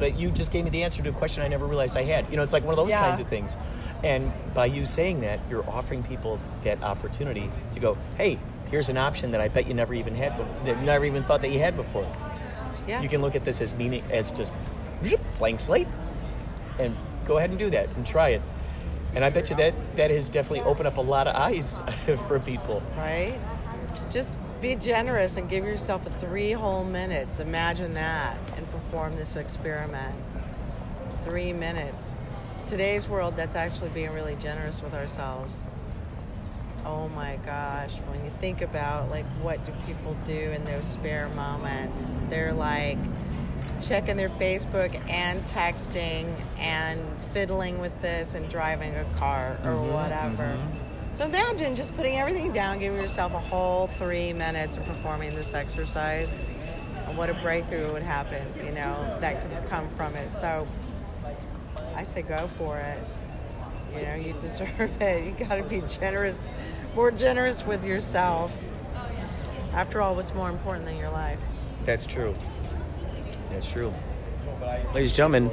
[0.00, 2.30] But you just gave me the answer to a question I never realized I had.
[2.30, 3.04] You know, it's like one of those Yeah.
[3.06, 3.54] kinds of things.
[4.02, 8.38] And by you saying that, you're offering people that opportunity to go, hey,
[8.70, 11.22] here's an option that I bet you never even had, bef- that you never even
[11.22, 12.08] thought that you had before.
[12.86, 13.02] Yeah.
[13.02, 14.52] You can look at this as meaning as just
[15.38, 15.86] blank slate
[16.78, 18.42] and go ahead and do that and try it.
[19.14, 21.78] And I bet you that that has definitely opened up a lot of eyes
[22.28, 22.82] for people.
[22.96, 23.38] right?
[24.10, 27.40] Just be generous and give yourself a three whole minutes.
[27.40, 30.14] Imagine that and perform this experiment.
[31.24, 32.29] Three minutes.
[32.66, 35.66] Today's world, that's actually being really generous with ourselves.
[36.86, 41.28] Oh my gosh, when you think about like what do people do in those spare
[41.30, 42.98] moments, they're like
[43.82, 47.00] checking their Facebook and texting and
[47.32, 50.42] fiddling with this and driving a car or mm-hmm, whatever.
[50.44, 51.06] Mm-hmm.
[51.16, 55.54] So imagine just putting everything down, giving yourself a whole three minutes of performing this
[55.54, 56.48] exercise.
[57.08, 60.34] And what a breakthrough would happen, you know, that could come from it.
[60.34, 60.66] So
[62.00, 62.98] I say go for it.
[63.94, 65.38] You know, you deserve it.
[65.38, 66.50] You got to be generous,
[66.96, 68.50] more generous with yourself.
[69.74, 71.42] After all, what's more important than your life?
[71.84, 72.32] That's true.
[73.50, 73.92] That's true.
[74.94, 75.50] Ladies and gentlemen,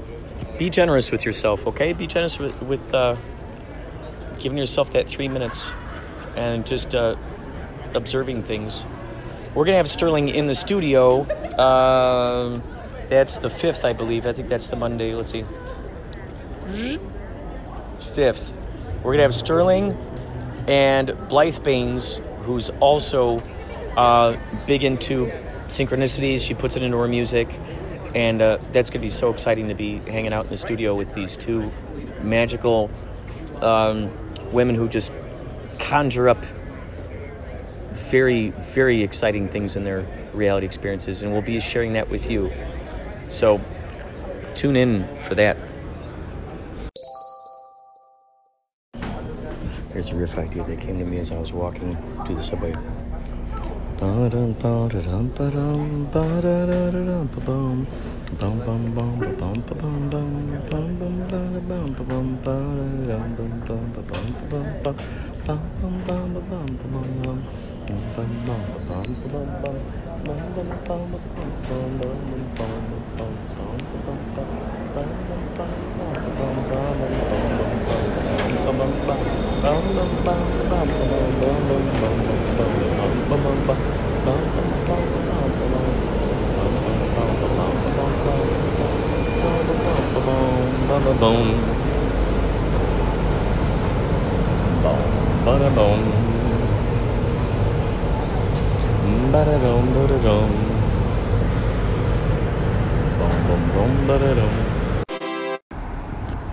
[0.57, 1.91] be generous with yourself, okay?
[1.91, 3.17] Be generous with, with uh,
[4.39, 5.69] giving yourself that three minutes
[6.37, 7.17] and just uh,
[7.93, 8.85] observing things.
[9.49, 11.23] We're going to have Sterling in the studio.
[11.59, 12.63] Um
[13.09, 14.25] that's the 5th, I believe.
[14.25, 15.15] I think that's the Monday.
[15.15, 15.45] Let's see.
[16.67, 18.53] 5th.
[18.97, 19.95] We're going to have Sterling
[20.67, 23.39] and Blythe Baines, who's also
[23.95, 25.27] uh, big into
[25.67, 26.45] synchronicities.
[26.45, 27.47] She puts it into her music.
[28.15, 30.95] And uh, that's going to be so exciting to be hanging out in the studio
[30.95, 31.71] with these two
[32.21, 32.91] magical
[33.61, 34.09] um,
[34.51, 35.13] women who just
[35.79, 36.43] conjure up
[37.91, 40.01] very, very exciting things in their
[40.33, 41.21] reality experiences.
[41.21, 42.51] And we'll be sharing that with you.
[43.29, 43.61] So
[44.55, 45.57] tune in for that.
[49.97, 52.71] There's a riff idea that came to me as I was walking to the subway.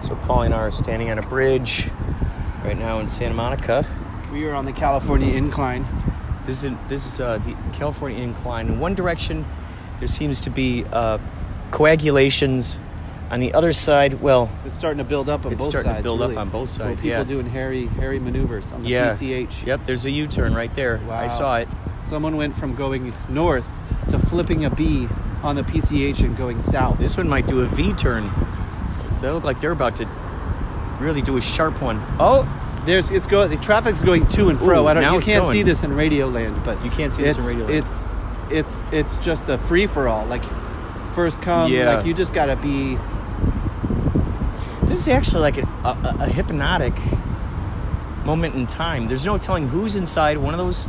[0.02, 1.88] So Paul and I are standing on a bridge
[2.64, 3.86] right now in Santa Monica.
[4.32, 5.86] We are on the California Incline.
[6.46, 8.68] This is this is uh, the California incline.
[8.68, 9.46] In one direction,
[9.98, 11.18] there seems to be uh,
[11.70, 12.78] coagulations.
[13.30, 15.66] On the other side, well, It's starting to build up on both sides.
[15.66, 16.02] It's both starting to sides.
[16.04, 17.24] build up on both sides, People yeah.
[17.24, 19.64] doing hairy, hairy maneuvers on the yeah, PCH.
[19.64, 20.98] Yep, there's a U-turn right there.
[21.08, 21.20] Wow.
[21.20, 21.68] I saw it.
[22.06, 23.66] Someone went from going north
[24.10, 25.08] to flipping a B
[25.42, 26.98] on the PCH and going south.
[26.98, 28.30] This one might do a V-turn.
[29.22, 30.04] They look like they're about to
[31.00, 32.02] really do a sharp one.
[32.18, 32.46] Oh,
[32.84, 34.84] There's it's go the traffic's going to and fro.
[34.84, 35.52] Ooh, I don't now you can't going.
[35.52, 37.78] see this in radio land, but You can't see this in it's, radio land.
[37.86, 38.04] It's
[38.50, 40.26] it's it's just a free for all.
[40.26, 40.42] Like
[41.14, 41.94] first come, Yeah.
[41.96, 42.98] like you just gotta be
[44.82, 46.92] this is actually like a, a, a hypnotic
[48.24, 49.08] moment in time.
[49.08, 50.88] There's no telling who's inside one of those,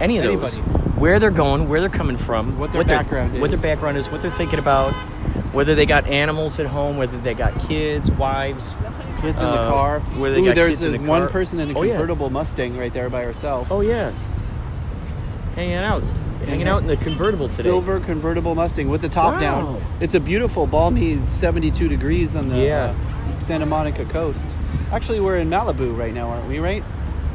[0.00, 0.80] any of those, Anybody.
[0.98, 4.08] where they're going, where they're coming from, What their background is, what their background is,
[4.10, 4.92] what they're thinking about,
[5.52, 8.76] whether they got animals at home, whether they got kids, wives.
[9.24, 10.00] Kids in the Uh, car.
[10.18, 11.28] where they Ooh, got there's kids in a- the one car.
[11.30, 11.92] person in a Oh, yeah.
[11.92, 13.68] convertible Mustang right there by herself.
[13.70, 14.10] Oh yeah,
[15.56, 16.02] hanging out,
[16.46, 17.62] hanging out in the convertible today.
[17.64, 19.40] Silver convertible Mustang with the top Wow.
[19.40, 19.76] down.
[20.00, 22.92] It's a beautiful, balmy 72 degrees on the Yeah.
[22.92, 24.40] uh, Santa Monica coast.
[24.92, 26.58] Actually, we're in Malibu right now, aren't we?
[26.58, 26.82] Right?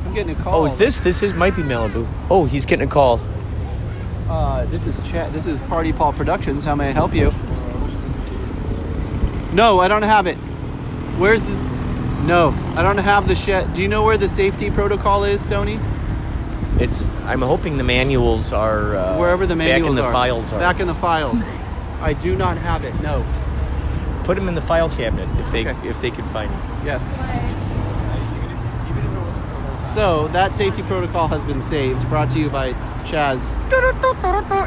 [0.05, 0.61] I'm getting a call.
[0.61, 0.99] Oh, is this?
[0.99, 2.05] This is might be Malibu.
[2.29, 3.19] Oh, he's getting a call.
[4.29, 5.33] Uh, this is Chad.
[5.33, 6.63] This is Party Paul Productions.
[6.63, 7.33] How may I help you?
[9.53, 10.35] No, I don't have it.
[11.17, 11.68] Where's the?
[12.25, 13.73] No, I don't have the shed.
[13.73, 15.79] Do you know where the safety protocol is, Stoney?
[16.79, 17.07] It's.
[17.25, 20.11] I'm hoping the manuals are uh, Wherever the manuals back in the are.
[20.11, 20.59] files are.
[20.59, 21.45] Back in the files.
[22.01, 22.93] I do not have it.
[23.01, 23.25] No.
[24.23, 25.87] Put them in the file cabinet if they Okay.
[25.89, 26.61] if they can find them.
[26.85, 27.17] Yes.
[29.91, 32.07] So that safety protocol has been saved.
[32.09, 32.73] Brought to you by
[33.05, 33.53] Chaz,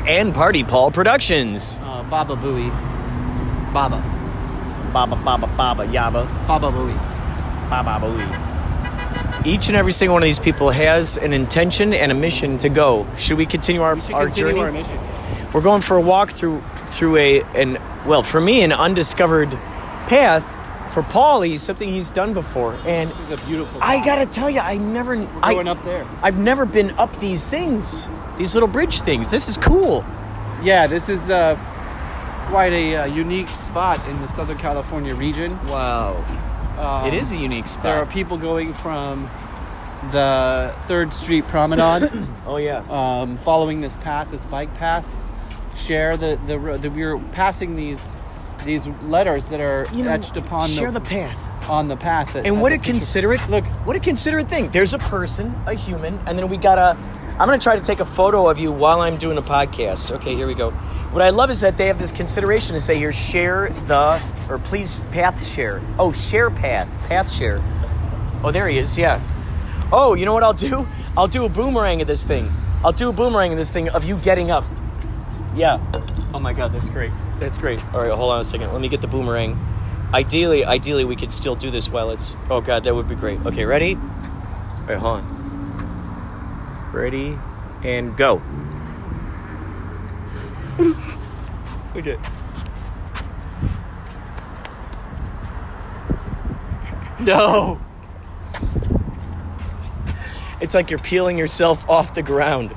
[0.08, 1.78] And Party Paul Productions.
[1.82, 2.70] uh, Baba Booey,
[3.72, 4.02] Baba,
[4.92, 6.98] Baba Baba Baba Yaba Baba Booey.
[7.72, 9.46] Baba Booey.
[9.46, 12.68] Each and every single one of these people has an intention and a mission to
[12.68, 13.06] go.
[13.16, 14.60] Should we continue our, We our continue journey?
[14.60, 14.98] our mission.
[15.54, 19.50] We're going for a walk through through a an well for me an undiscovered
[20.06, 20.44] path
[20.92, 23.78] for Paulie something he's done before, and This is a beautiful.
[23.82, 26.06] I gotta tell you, I never, We're I, going up there.
[26.22, 28.06] I've never been up these things,
[28.36, 29.30] these little bridge things.
[29.30, 30.04] This is cool.
[30.62, 31.56] Yeah, this is uh,
[32.50, 35.58] quite a uh, unique spot in the Southern California region.
[35.68, 36.22] Wow,
[36.78, 37.84] Um, it is a unique spot.
[37.84, 39.30] There are people going from
[40.10, 42.10] the Third Street Promenade,
[42.46, 45.06] oh yeah, um, following this path, this bike path.
[45.76, 46.84] Share the the road.
[46.84, 48.14] We're passing these
[48.64, 51.70] these letters that are you know, etched upon share the, the path.
[51.70, 52.34] on the path.
[52.34, 54.70] that And what a a considerate Look, What a considerate thing.
[54.70, 56.96] There's a person, a human, and then we got a.
[57.32, 60.12] I'm gonna try to take a photo of you while I'm doing a podcast.
[60.12, 60.72] Okay, here we go.
[61.12, 64.58] What I love is that they have this consideration to say here, share the or
[64.58, 65.82] please path share.
[65.98, 67.60] Oh, share path, path share.
[68.42, 68.96] Oh, there he is.
[68.96, 69.20] Yeah.
[69.92, 70.88] Oh, you know what I'll do?
[71.14, 72.50] I'll do a boomerang of this thing.
[72.82, 74.64] I'll do a boomerang of this thing of you getting up.
[75.54, 75.84] Yeah.
[76.32, 77.12] Oh my God, that's great.
[77.38, 77.84] That's great.
[77.92, 78.72] All right, hold on a second.
[78.72, 79.58] Let me get the boomerang.
[80.14, 82.38] Ideally, ideally, we could still do this while it's.
[82.48, 83.44] Oh God, that would be great.
[83.44, 83.96] Okay, ready?
[83.96, 86.90] All right, hold on.
[86.92, 87.38] Ready
[87.84, 88.40] and go.
[91.96, 92.18] okay.
[97.20, 97.80] No.
[100.60, 102.74] It's like you're peeling yourself off the ground.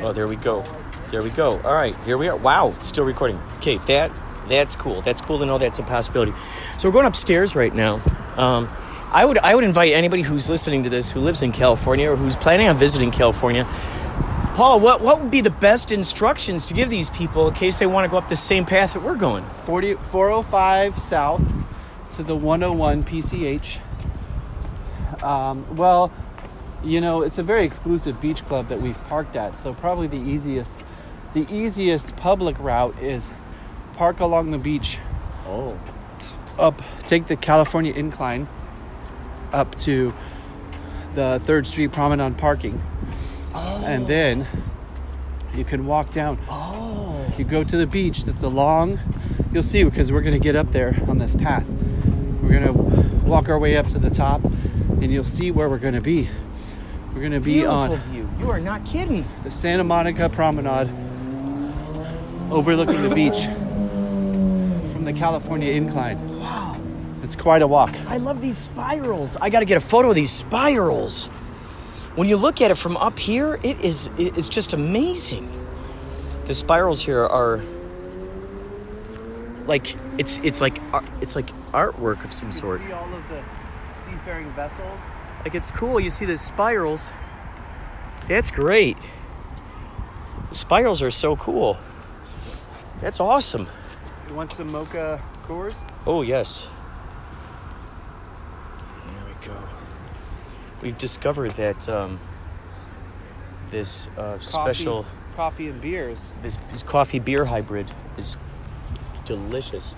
[0.00, 0.64] Oh, there we go.
[1.10, 1.60] There we go.
[1.62, 2.36] All right, here we are.
[2.36, 3.38] Wow, it's still recording.
[3.58, 4.12] Okay, that
[4.48, 5.02] that's cool.
[5.02, 6.32] That's cool to know that's a possibility.
[6.78, 8.00] So we're going upstairs right now.
[8.36, 8.68] Um,
[9.10, 12.16] I would I would invite anybody who's listening to this who lives in California or
[12.16, 13.64] who's planning on visiting California.
[14.54, 17.86] Paul, what what would be the best instructions to give these people in case they
[17.86, 19.44] want to go up the same path that we're going?
[19.64, 21.42] 40, 405 south
[22.10, 23.80] to the 101 PCH.
[25.22, 26.12] Um, well,
[26.84, 30.18] you know, it's a very exclusive beach club that we've parked at, so probably the
[30.18, 30.84] easiest,
[31.32, 33.30] the easiest public route is
[33.94, 34.98] park along the beach,
[35.46, 35.78] Oh,
[36.58, 38.46] up, take the California Incline
[39.52, 40.14] up to
[41.14, 42.80] the Third Street Promenade parking,
[43.54, 44.06] and oh.
[44.06, 44.46] then
[45.54, 46.38] you can walk down.
[46.48, 49.00] oh, You go to the beach that's along,
[49.52, 51.66] you'll see because we're going to get up there on this path.
[52.42, 52.72] We're going to
[53.26, 56.28] walk our way up to the top and you'll see where we're going to be.
[57.12, 58.28] We're going to be beautiful on view.
[58.38, 59.26] You are not kidding.
[59.42, 60.88] the Santa Monica Promenade
[62.50, 63.44] overlooking the beach
[64.92, 66.27] from the California Incline.
[67.28, 67.34] Wow.
[67.34, 67.94] It's quite a walk.
[68.06, 69.36] I love these spirals.
[69.36, 71.26] I got to get a photo of these spirals.
[72.16, 75.48] When you look at it from up here, it is it's just amazing.
[76.46, 77.62] The spirals here are
[79.66, 82.80] like it's it's like uh, it's like artwork of some sort.
[82.80, 83.42] See all of the
[84.04, 84.98] seafaring vessels.
[85.44, 86.00] Like it's cool.
[86.00, 87.12] You see the spirals.
[88.26, 88.96] That's great.
[90.48, 91.76] The spirals are so cool.
[93.00, 93.68] That's awesome.
[94.28, 95.74] You want some mocha cores?
[96.06, 96.66] Oh, yes.
[99.06, 99.56] There we go.
[100.82, 102.20] We've discovered that um,
[103.68, 106.32] this uh, special, Coffee, coffee and beers.
[106.42, 108.36] this, this coffee beer hybrid is
[109.24, 109.94] delicious.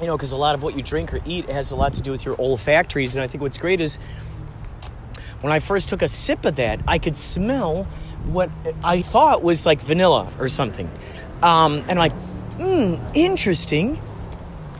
[0.00, 2.00] You know, because a lot of what you drink or eat has a lot to
[2.00, 3.14] do with your olfactories.
[3.14, 3.96] And I think what's great is
[5.40, 7.84] when I first took a sip of that, I could smell
[8.24, 8.50] what
[8.82, 10.90] I thought was like vanilla or something.
[11.42, 14.00] Um, and I'm like, hmm, interesting.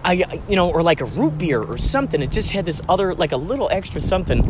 [0.08, 2.22] I, you know, or like a root beer or something.
[2.22, 4.40] It just had this other, like a little extra something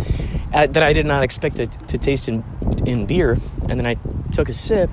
[0.54, 2.44] uh, that I did not expect to, to taste in
[2.86, 3.38] in beer.
[3.68, 3.96] And then I
[4.32, 4.90] took a sip,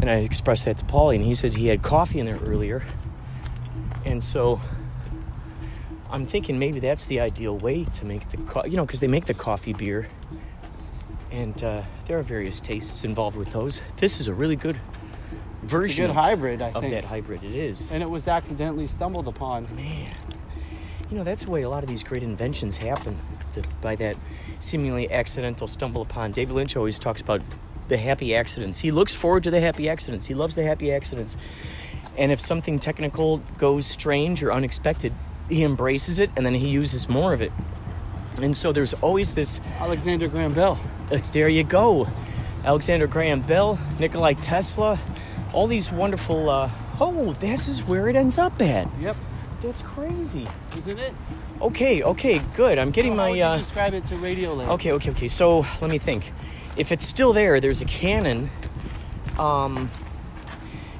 [0.00, 2.84] and I expressed that to Paulie, and he said he had coffee in there earlier.
[4.04, 4.60] And so
[6.10, 8.38] I'm thinking maybe that's the ideal way to make the,
[8.68, 10.08] you know, because they make the coffee beer,
[11.32, 13.82] and uh, there are various tastes involved with those.
[13.96, 14.78] This is a really good
[15.66, 16.94] It's a version good hybrid, I of think.
[16.94, 17.42] that hybrid.
[17.42, 17.90] It is.
[17.90, 19.64] And it was accidentally stumbled upon.
[19.74, 20.14] Man,
[21.10, 23.18] you know that's the way a lot of these great inventions happen.
[23.54, 24.16] The, by that
[24.60, 26.32] seemingly accidental stumble upon.
[26.32, 27.42] David Lynch always talks about
[27.88, 28.80] the happy accidents.
[28.80, 30.26] He looks forward to the happy accidents.
[30.26, 31.36] He loves the happy accidents.
[32.16, 35.12] And if something technical goes strange or unexpected,
[35.48, 37.52] he embraces it and then he uses more of it.
[38.40, 40.78] And so there's always this Alexander Graham Bell.
[41.10, 42.08] uh, there you go.
[42.64, 44.98] Alexander Graham Bell, Nikolai Tesla,
[45.56, 46.50] all these wonderful.
[46.50, 48.88] Uh, oh, this is where it ends up at.
[49.00, 49.16] Yep.
[49.62, 50.46] That's crazy.
[50.76, 51.14] Isn't it?
[51.60, 52.78] Okay, okay, good.
[52.78, 53.40] I'm getting my.
[53.40, 54.70] Uh, describe it to Radio Land?
[54.72, 55.28] okay, okay, okay.
[55.28, 56.30] So let me think.
[56.76, 58.50] If it's still there, there's a cannon.
[59.38, 59.90] Um,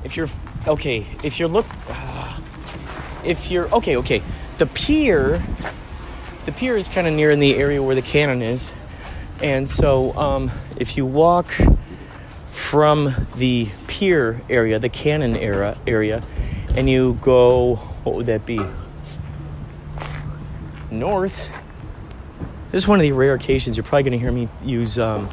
[0.02, 0.28] if you're
[0.66, 2.40] okay, if you're look, uh,
[3.24, 4.22] if you're okay, okay,
[4.56, 5.42] the pier,
[6.46, 8.72] the pier is kind of near in the area where the cannon is,
[9.42, 11.52] and so um, if you walk
[12.66, 16.20] from the pier area, the cannon era area,
[16.76, 18.58] and you go, what would that be?
[20.90, 21.52] North.
[22.72, 25.28] This is one of the rare occasions you're probably going to hear me use um,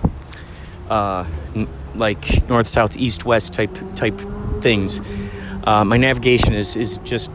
[0.91, 1.25] uh,
[1.55, 4.21] n- like north, south, east, west type type
[4.61, 5.01] things.
[5.63, 7.31] Uh, my navigation is is just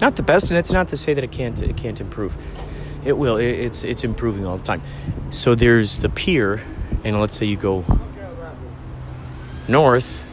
[0.00, 2.36] not the best, and it's not to say that it can't it can't improve.
[3.04, 3.38] It will.
[3.38, 4.82] It, it's it's improving all the time.
[5.30, 6.62] So there's the pier,
[7.02, 7.84] and let's say you go
[9.68, 10.24] north,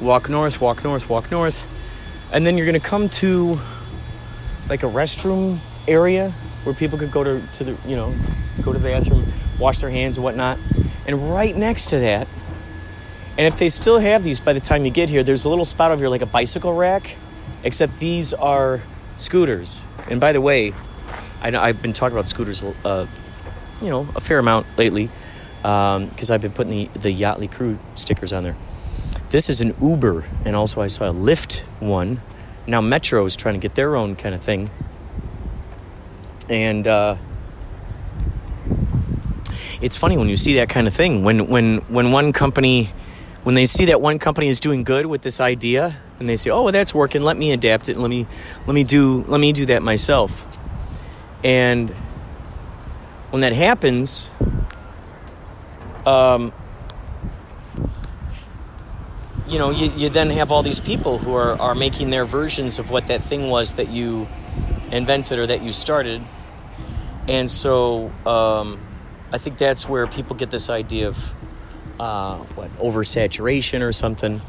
[0.00, 1.66] walk north, walk north, walk north,
[2.32, 3.58] and then you're gonna come to
[4.68, 6.30] like a restroom area
[6.64, 8.14] where people could go to, to the you know
[8.62, 9.24] go to the bathroom,
[9.58, 10.58] wash their hands and whatnot.
[11.06, 12.26] And right next to that,
[13.38, 15.64] and if they still have these by the time you get here, there's a little
[15.64, 17.16] spot over here like a bicycle rack,
[17.62, 18.80] except these are
[19.18, 19.82] scooters.
[20.08, 20.72] And by the way,
[21.40, 23.06] I know I've been talking about scooters, uh,
[23.80, 25.10] you know, a fair amount lately
[25.66, 28.56] because I've been putting the, the Yachtly Crew stickers on there.
[29.30, 32.20] This is an Uber, and also I saw a Lyft one.
[32.68, 34.70] Now Metro is trying to get their own kind of thing.
[36.48, 37.16] And uh,
[39.80, 41.24] it's funny when you see that kind of thing.
[41.24, 42.90] When when when one company,
[43.42, 46.50] when they see that one company is doing good with this idea, and they say,
[46.50, 47.22] "Oh, well, that's working.
[47.22, 47.96] Let me adapt it.
[47.96, 48.28] Let me
[48.68, 50.46] let me do let me do that myself."
[51.42, 51.90] And
[53.30, 54.30] when that happens,
[56.06, 56.52] um,
[59.48, 62.78] you know, you, you then have all these people who are, are making their versions
[62.78, 64.26] of what that thing was that you
[64.90, 66.22] invented or that you started.
[67.28, 68.80] And so um,
[69.32, 71.34] I think that's where people get this idea of
[71.98, 74.40] uh, what oversaturation or something.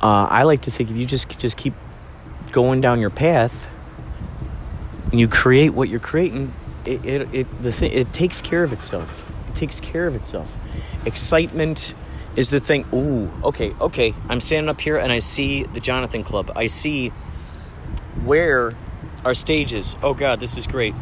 [0.00, 1.74] Uh, I like to think if you just just keep
[2.52, 3.68] going down your path
[5.10, 6.54] and you create what you're creating,
[6.84, 9.27] it, it, it the thing it takes care of itself.
[9.58, 10.56] Takes care of itself.
[11.04, 11.92] Excitement
[12.36, 12.84] is the thing.
[12.94, 14.14] Ooh, okay, okay.
[14.28, 16.52] I'm standing up here and I see the Jonathan Club.
[16.54, 17.08] I see
[18.24, 18.74] where
[19.24, 19.96] our stage is.
[20.00, 20.94] Oh God, this is great.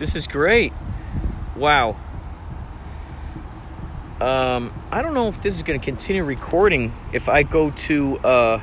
[0.00, 0.72] This is great.
[1.54, 1.96] Wow.
[4.20, 8.18] Um, I don't know if this is going to continue recording if I go to
[8.18, 8.60] uh,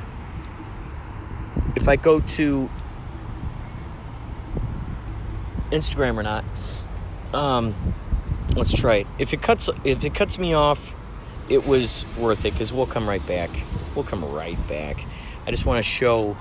[1.74, 2.70] if I go to
[5.72, 6.44] Instagram or not.
[7.34, 7.74] Um,
[8.54, 9.06] let's try it.
[9.18, 10.94] If it cuts if it cuts me off,
[11.48, 13.50] it was worth it because we'll come right back.
[13.96, 15.04] We'll come right back.
[15.44, 16.36] I just want to show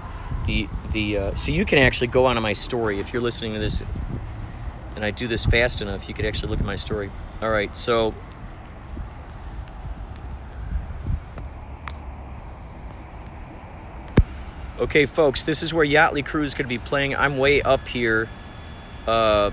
[0.45, 3.59] the the uh, so you can actually go onto my story if you're listening to
[3.59, 3.81] this
[4.97, 7.11] and I do this fast enough, you could actually look at my story.
[7.39, 8.15] All right, so
[14.79, 17.15] Okay, folks, this is where Yachtly Crew is going to be playing.
[17.15, 18.29] I'm way up here
[19.07, 19.49] uh,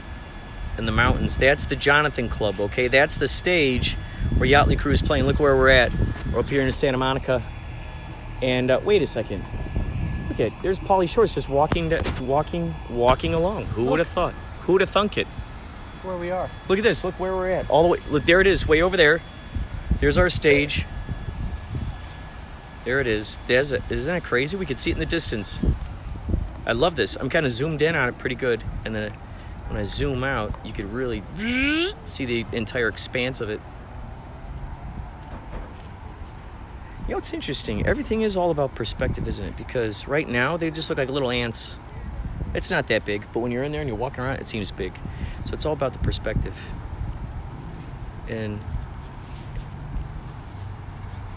[0.76, 1.38] in the mountains.
[1.38, 2.88] That's the Jonathan Club, okay?
[2.88, 3.94] That's the stage
[4.36, 5.24] where Yachtly Crew is playing.
[5.24, 5.96] Look where we're at.
[6.30, 7.42] We're up here in Santa Monica.
[8.42, 9.42] And uh, wait a second.
[10.28, 13.64] Look at there's Pauly Shores just walking, to, walking, walking along.
[13.66, 14.34] Who would have thought?
[14.62, 15.26] Who would have thunk it?
[16.02, 16.50] Where we are.
[16.68, 17.02] Look at this.
[17.02, 17.70] Look where we're at.
[17.70, 17.98] All the way.
[18.10, 19.22] Look, there it is, way over there.
[20.00, 20.84] There's our stage.
[22.84, 23.38] There it is.
[23.46, 24.56] There's a, isn't that crazy?
[24.56, 25.58] We could see it in the distance.
[26.66, 27.16] I love this.
[27.16, 28.62] I'm kind of zoomed in on it pretty good.
[28.84, 29.10] And then
[29.68, 31.22] when I zoom out, you could really
[32.06, 33.60] see the entire expanse of it.
[37.06, 37.86] You know, it's interesting.
[37.86, 39.56] Everything is all about perspective, isn't it?
[39.56, 41.74] Because right now, they just look like little ants.
[42.54, 44.70] It's not that big, but when you're in there and you're walking around, it seems
[44.70, 44.94] big.
[45.44, 46.54] So it's all about the perspective.
[48.28, 48.58] And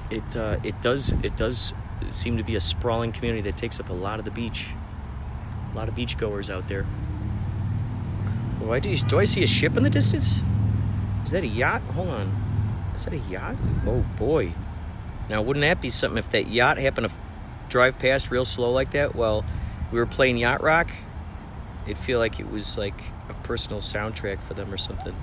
[0.09, 1.73] it uh, it does it does
[2.09, 4.69] seem to be a sprawling community that takes up a lot of the beach.
[5.73, 6.83] A lot of beachgoers out there.
[8.59, 10.41] Why do you, do I see a ship in the distance?
[11.23, 11.81] Is that a yacht?
[11.93, 12.91] Hold on.
[12.95, 13.55] Is that a yacht?
[13.85, 14.53] Oh boy.
[15.29, 17.15] Now wouldn't that be something if that yacht happened to
[17.69, 19.15] drive past real slow like that?
[19.15, 19.45] Well,
[19.91, 20.89] we were playing yacht rock.
[21.85, 25.13] It'd feel like it was like a personal soundtrack for them or something.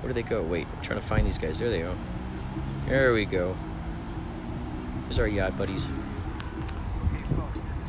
[0.00, 0.42] Where do they go?
[0.42, 1.58] Wait, I'm trying to find these guys.
[1.58, 1.96] There they are.
[2.86, 3.56] There we go.
[5.08, 5.86] There's our yacht buddies.
[5.86, 7.82] Okay folks, this is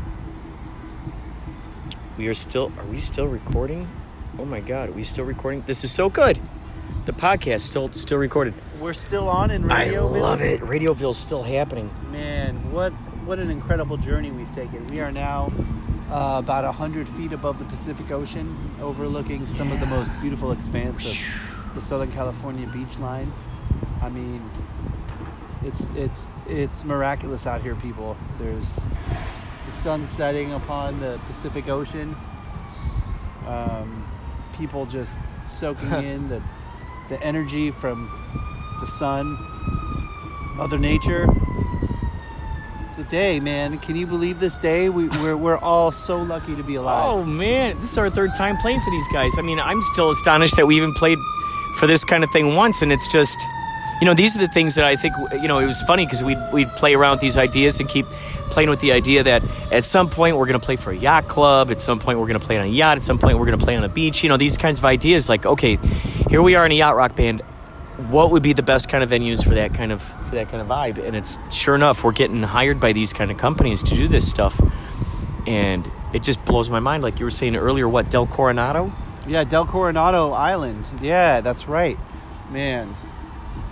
[2.17, 2.72] We are still.
[2.78, 3.89] Are we still recording?
[4.38, 5.63] Oh my God, are we still recording?
[5.65, 6.39] This is so good.
[7.03, 8.53] The podcast still still recorded.
[8.80, 10.61] We're still on in I love it.
[10.61, 11.91] Radioville's still happening.
[12.09, 12.93] Man, what
[13.26, 14.88] what an incredible journey we've taken.
[14.88, 15.51] We are now
[16.09, 21.05] uh, about hundred feet above the Pacific Ocean, overlooking some of the most beautiful expanse
[21.05, 23.34] of the Southern California beach line.
[24.01, 24.49] I mean,
[25.64, 28.16] it's it's it's miraculous out here, people.
[28.38, 28.76] There's
[29.66, 32.16] the sun setting upon the Pacific Ocean.
[33.45, 34.07] Um,
[34.57, 36.41] people just soaking in the
[37.10, 38.10] the energy from
[38.80, 39.38] the sun,
[40.55, 41.28] Mother Nature.
[42.88, 43.78] It's a day, man.
[43.80, 44.89] Can you believe this day?
[44.89, 47.05] We, we're, we're all so lucky to be alive.
[47.05, 49.38] Oh man, this is our third time playing for these guys.
[49.38, 51.18] I mean, I'm still astonished that we even played
[51.78, 53.38] for this kind of thing once, and it's just,
[54.00, 56.24] you know, these are the things that I think, you know, it was funny because
[56.24, 58.06] we'd we'd play around with these ideas and keep
[58.50, 61.28] playing with the idea that at some point we're going to play for a yacht
[61.28, 63.45] club, at some point we're going to play on a yacht, at some point we're
[63.45, 64.24] going to play on a beach.
[64.24, 65.28] You know, these kinds of ideas.
[65.30, 65.78] Like, okay,
[66.30, 67.41] here we are in a yacht rock band.
[68.10, 70.62] What would be the best kind of venues for that kind of for that kind
[70.62, 70.97] of vibe?
[71.06, 74.30] And it's sure enough, we're getting hired by these kind of companies to do this
[74.30, 74.60] stuff,
[75.45, 77.04] and it just blows my mind.
[77.04, 78.93] Like you were saying earlier, what Del Coronado?
[79.28, 80.86] Yeah, Del Coronado Island.
[81.02, 82.00] Yeah, that's right.
[82.50, 82.95] Man,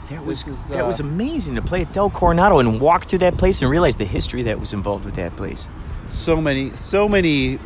[0.10, 3.06] That was This is, that was uh, amazing to play at Del Coronado and walk
[3.06, 5.68] through that place and realize the history that was involved with that place.
[6.10, 7.60] so many, so many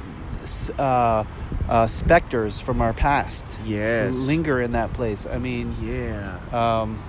[0.79, 1.23] uh,
[1.69, 4.25] uh, specters from our past Yes.
[4.27, 5.27] linger in that place.
[5.27, 6.37] I mean, Yeah.
[6.51, 6.99] um,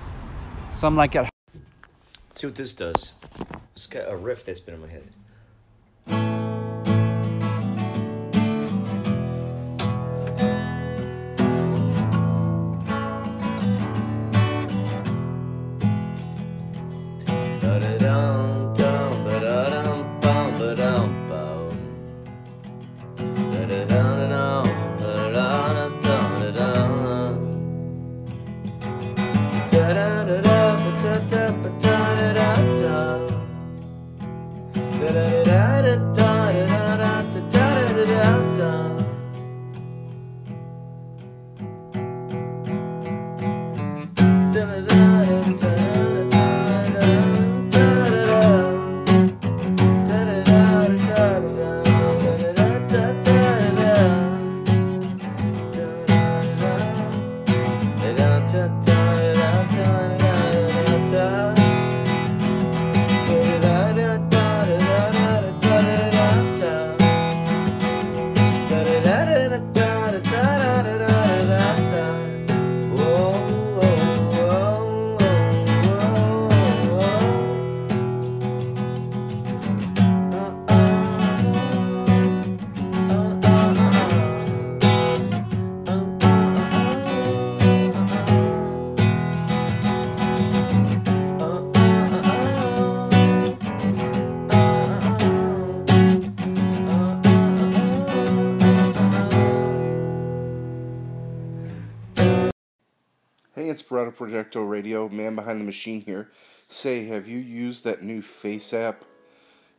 [0.71, 1.29] some like at
[2.29, 3.13] Let's see what this does.
[3.75, 6.42] It's got a riff that's been in my head.
[17.99, 18.62] Hey,
[103.73, 106.29] it's Inspirato Projecto Radio, man behind the machine here.
[106.69, 108.97] Say, have you used that new FaceApp,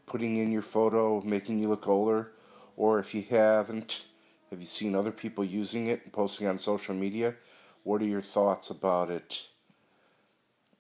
[0.05, 2.33] putting in your photo, making you look older?
[2.77, 4.07] Or if you haven't,
[4.51, 7.37] have you seen other people using it and posting on social media?
[7.85, 9.47] What are your thoughts about it?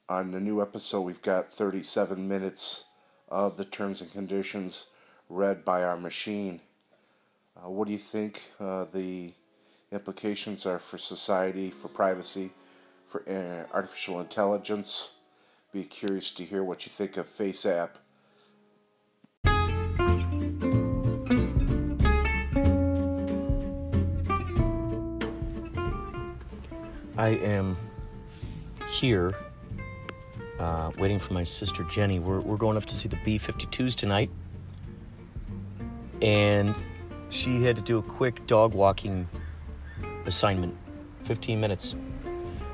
[0.08, 2.86] On the new episode, we've got 37 minutes
[3.28, 4.86] of the terms and conditions
[5.28, 6.60] read by our machine.
[7.56, 9.34] Uh, what do you think uh, the
[9.92, 12.50] implications are for society, for privacy,
[13.72, 15.10] artificial intelligence?
[15.72, 17.90] Be curious to hear what you think of FaceApp.
[27.16, 27.76] I am
[28.90, 29.34] here
[30.58, 32.18] uh, waiting for my sister Jenny.
[32.18, 34.30] We're, we're going up to see the B 52s tonight.
[36.22, 36.74] And
[37.30, 39.28] she had to do a quick dog walking
[40.26, 40.76] assignment
[41.22, 41.96] 15 minutes.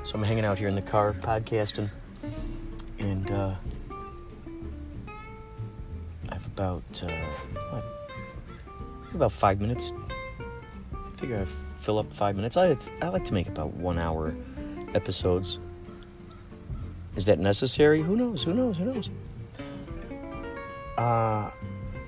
[0.03, 1.89] So I'm hanging out here in the car podcasting.
[2.99, 3.55] And uh,
[6.29, 7.11] I have about, uh,
[7.69, 7.83] what?
[9.13, 9.93] About five minutes
[10.93, 11.45] I figure I
[11.79, 12.57] fill up five minutes.
[12.57, 14.33] I I like to make about one hour
[14.93, 15.59] episodes.
[17.15, 18.01] Is that necessary?
[18.01, 18.43] Who knows?
[18.43, 18.77] Who knows?
[18.77, 19.09] Who knows?
[20.97, 21.51] Uh,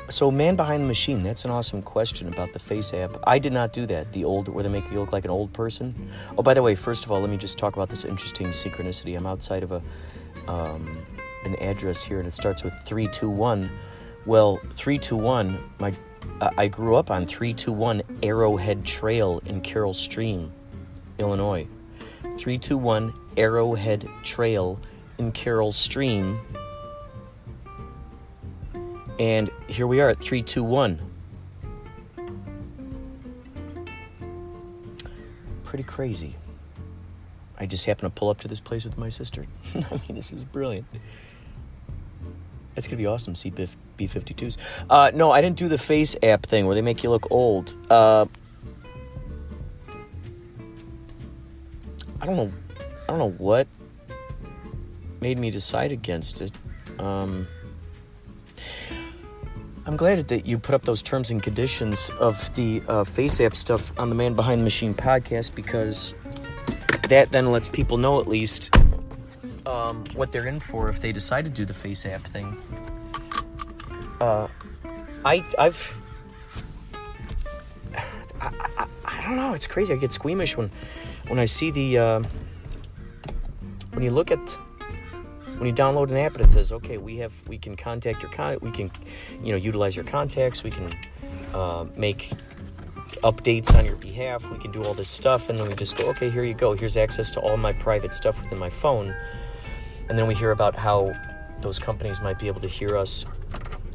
[0.10, 1.24] so man behind the machine.
[1.24, 3.18] That's an awesome question about the FaceApp.
[3.26, 4.12] I did not do that.
[4.12, 6.10] The old where they make you look like an old person.
[6.38, 9.16] Oh, by the way, first of all, let me just talk about this interesting synchronicity.
[9.16, 9.82] I'm outside of a
[10.47, 10.97] um,
[11.45, 13.70] an address here, and it starts with three two one.
[14.26, 15.72] Well, three two one.
[15.80, 15.93] My
[16.58, 20.51] I grew up on 321 Arrowhead Trail in Carol Stream,
[21.18, 21.68] Illinois.
[22.22, 24.80] 321 Arrowhead Trail
[25.18, 26.39] in Carol Stream.
[29.24, 30.99] And here we are at 321.
[35.63, 36.36] Pretty crazy.
[37.57, 39.45] I just happened to pull up to this place with my sister.
[39.76, 40.88] I mean, this is brilliant.
[42.76, 43.34] That's gonna be awesome.
[43.34, 44.57] See B fifty twos.
[44.89, 47.74] Uh, no, I didn't do the FaceApp thing where they make you look old.
[47.89, 48.26] Uh,
[52.19, 52.51] I don't know.
[53.03, 53.69] I don't know what
[55.21, 56.51] made me decide against it.
[56.99, 57.47] Um,
[59.86, 63.91] I'm glad that you put up those terms and conditions of the uh, FaceApp stuff
[63.99, 66.15] on the Man Behind the Machine podcast because
[67.09, 68.73] that then lets people know at least
[69.65, 72.55] um, what they're in for if they decide to do the FaceApp thing.
[74.21, 74.47] Uh,
[75.25, 76.01] I I've
[78.39, 79.53] I, I, I don't know.
[79.53, 79.93] It's crazy.
[79.93, 80.71] I get squeamish when
[81.27, 82.23] when I see the uh,
[83.91, 84.57] when you look at
[85.64, 88.30] when you download an app and it says, okay, we have we can contact your
[88.30, 88.91] con we can
[89.41, 90.93] you know utilize your contacts, we can
[91.53, 92.32] uh, make
[93.24, 96.09] updates on your behalf, we can do all this stuff, and then we just go,
[96.09, 99.16] okay, here you go, here's access to all my private stuff within my phone,
[100.09, 101.16] and then we hear about how
[101.61, 103.26] those companies might be able to hear us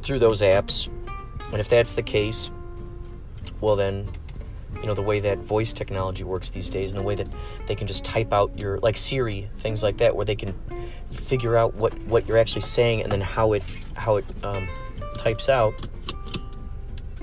[0.01, 0.89] through those apps,
[1.51, 2.49] and if that's the case,
[3.61, 4.09] well then
[4.75, 7.27] you know the way that voice technology works these days and the way that
[7.67, 10.53] they can just type out your like siri things like that where they can
[11.09, 13.63] figure out what what you're actually saying and then how it
[13.95, 14.67] how it um,
[15.15, 15.73] types out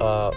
[0.00, 0.30] uh,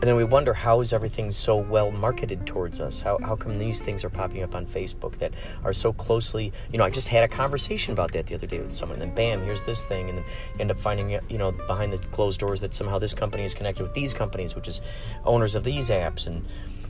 [0.00, 3.00] and then we wonder how is everything so well marketed towards us?
[3.00, 5.32] How, how come these things are popping up on facebook that
[5.64, 8.60] are so closely you know i just had a conversation about that the other day
[8.60, 10.24] with someone and then bam here's this thing and then
[10.60, 13.82] end up finding you know behind the closed doors that somehow this company is connected
[13.82, 14.80] with these companies which is
[15.24, 16.44] owners of these apps and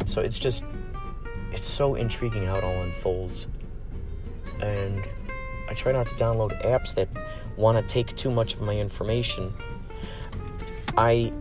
[0.05, 0.65] so it's just
[1.53, 3.49] it's so intriguing how it all unfolds.
[4.61, 5.03] And
[5.69, 7.09] i try not to download apps that
[7.57, 9.53] want to take too much of my information.
[10.97, 11.33] I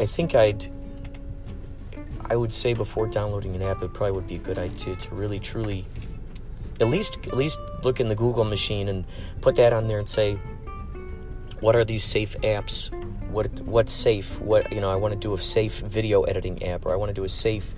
[0.00, 0.66] I think I'd
[2.30, 5.14] I would say before downloading an app, it probably would be a good idea to
[5.14, 5.84] really truly
[6.80, 9.04] at least at least look in the Google machine and
[9.40, 10.38] put that on there and say,
[11.60, 12.90] what are these safe apps?
[13.30, 14.40] What what's safe?
[14.40, 17.10] What you know, I want to do a safe video editing app, or I want
[17.10, 17.74] to do a safe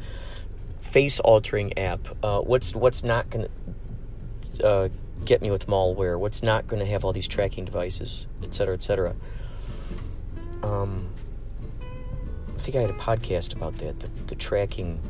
[0.81, 2.07] face altering app.
[2.23, 3.49] Uh, what's what's not going
[4.57, 4.89] to uh,
[5.25, 6.19] get me with malware?
[6.19, 9.15] What's not going to have all these tracking devices, et cetera, et cetera.
[10.63, 11.09] Um,
[12.63, 13.99] think I had a podcast about that.
[13.99, 15.01] The, the tracking,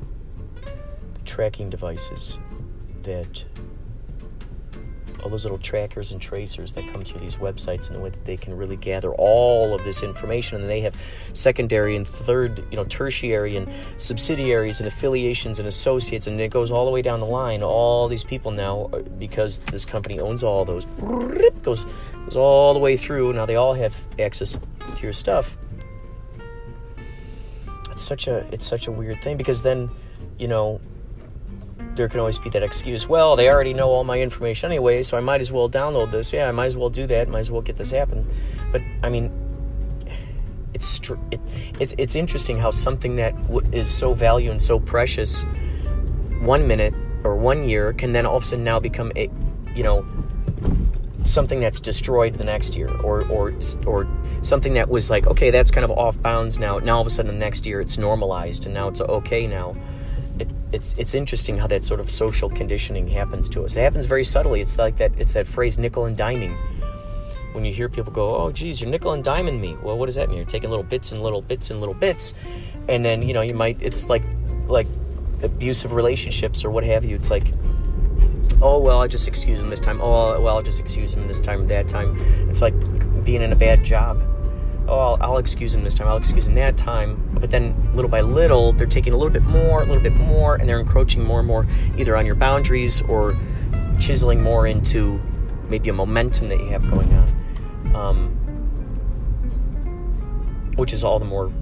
[0.62, 2.38] the tracking devices
[3.02, 3.44] that
[5.22, 8.24] all those little trackers and tracers that come through these websites and the way that
[8.24, 10.60] they can really gather all of this information.
[10.60, 10.96] And they have
[11.34, 16.26] secondary and third you know tertiary and subsidiaries and affiliations and associates.
[16.26, 17.62] And it goes all the way down the line.
[17.62, 20.86] All these people now uh, because this company owns all those
[21.62, 21.84] goes
[22.24, 23.34] goes all the way through.
[23.34, 24.56] Now they all have access
[24.96, 25.58] to your stuff
[27.92, 29.90] it's such a it's such a weird thing because then
[30.38, 30.80] you know
[31.94, 35.16] there can always be that excuse well they already know all my information anyway so
[35.16, 36.32] i might as well download this.
[36.32, 38.26] Yeah i might as well do that might as well get this happen.
[38.72, 39.30] But i mean
[40.74, 41.40] it's it,
[41.78, 43.34] it's it's interesting how something that
[43.72, 45.44] is so valuable and so precious
[46.40, 49.30] one minute or one year can then all of a sudden now become a
[49.74, 50.04] you know
[51.24, 53.52] something that's destroyed the next year or or
[53.86, 54.06] or
[54.42, 57.10] something that was like okay that's kind of off bounds now now all of a
[57.10, 59.76] sudden the next year it's normalized and now it's okay now.
[60.38, 63.76] It, it's it's interesting how that sort of social conditioning happens to us.
[63.76, 64.60] It happens very subtly.
[64.60, 66.56] It's like that it's that phrase nickel and diming.
[67.52, 69.76] When you hear people go oh geez you're nickel and diming me.
[69.82, 70.38] Well what does that mean?
[70.38, 72.34] You're taking little bits and little bits and little bits
[72.88, 74.22] and then you know you might it's like
[74.66, 74.86] like
[75.42, 77.14] abusive relationships or what have you.
[77.14, 77.52] It's like
[78.62, 80.00] oh well i just excuse him this time.
[80.00, 82.16] Oh well i'll just excuse him this time or that time.
[82.48, 82.74] It's like
[83.24, 84.20] being in a bad job.
[84.88, 86.08] Oh I'll, I'll, excuse him this time.
[86.08, 87.30] I'll excuse him that time.
[87.34, 90.56] But then little by little they're taking a little bit more a little bit more
[90.56, 93.36] and they're encroaching more and more either on your boundaries or
[94.00, 95.20] chiseling more into
[95.68, 97.94] maybe a momentum that you have going on.
[97.94, 98.38] Um,
[100.76, 101.52] which is all the more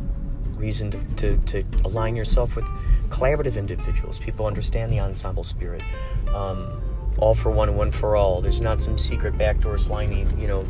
[0.57, 2.65] reason to, to, to align yourself with
[3.09, 4.19] collaborative individuals.
[4.19, 5.83] People understand the ensemble spirit.
[6.29, 6.81] Um,
[7.19, 8.41] all for one, one for all.
[8.41, 10.63] There's not some secret backdoor slimy, you know,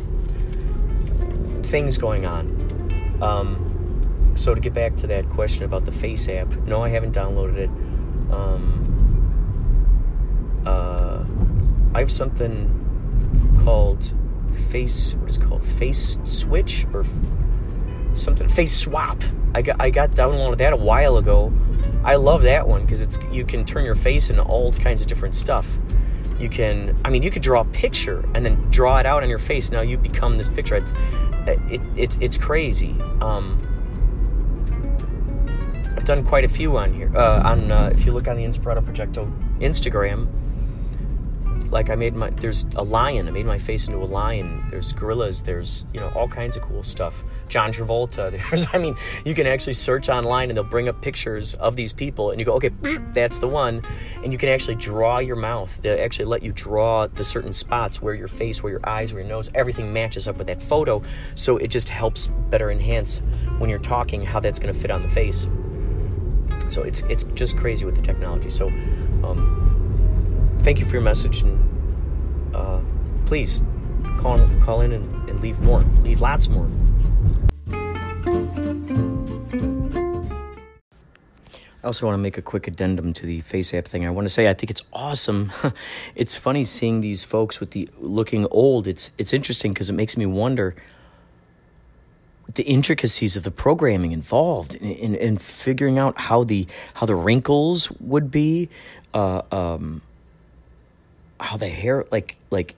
[1.63, 3.19] things going on.
[3.21, 7.57] Um, so to get back to that question about the FaceApp, no, I haven't downloaded
[7.57, 7.69] it.
[8.31, 8.81] Um,
[10.65, 11.23] uh,
[11.95, 14.13] I have something called
[14.69, 15.13] Face.
[15.15, 15.63] What is it called?
[15.63, 17.05] Face Switch or
[18.13, 18.47] something?
[18.47, 19.21] Face Swap.
[19.53, 21.53] I got I got downloaded that a while ago.
[22.03, 25.07] I love that one because it's you can turn your face into all kinds of
[25.07, 25.77] different stuff
[26.41, 29.29] you can i mean you could draw a picture and then draw it out on
[29.29, 29.71] your face.
[29.71, 30.75] Now you become this picture.
[30.75, 30.93] It's
[31.47, 32.95] it, it's it's crazy.
[33.21, 33.67] Um,
[35.95, 38.43] i've done quite a few on here uh, on uh, if you look on the
[38.43, 40.27] inspirato projecto instagram
[41.71, 43.27] like I made my there's a lion.
[43.27, 44.67] I made my face into a lion.
[44.69, 45.41] There's gorillas.
[45.41, 47.23] There's you know all kinds of cool stuff.
[47.47, 48.31] John Travolta.
[48.49, 48.95] There's I mean
[49.25, 52.45] you can actually search online and they'll bring up pictures of these people and you
[52.45, 52.71] go okay
[53.13, 53.81] that's the one,
[54.23, 55.81] and you can actually draw your mouth.
[55.81, 59.21] They actually let you draw the certain spots where your face, where your eyes, where
[59.21, 61.01] your nose, everything matches up with that photo.
[61.35, 63.21] So it just helps better enhance
[63.57, 65.47] when you're talking how that's going to fit on the face.
[66.67, 68.49] So it's it's just crazy with the technology.
[68.49, 68.67] So.
[69.23, 69.80] Um,
[70.63, 72.79] thank you for your message and uh,
[73.25, 73.63] please
[74.17, 76.69] call call in and, and leave more leave lots more
[81.83, 84.05] I also want to make a quick addendum to the FaceApp thing.
[84.05, 85.51] I want to say I think it's awesome.
[86.15, 88.87] it's funny seeing these folks with the looking old.
[88.87, 90.75] It's it's interesting because it makes me wonder
[92.53, 97.15] the intricacies of the programming involved in, in, in figuring out how the how the
[97.15, 98.69] wrinkles would be.
[99.13, 100.03] Uh, um,
[101.41, 102.75] how the hair like like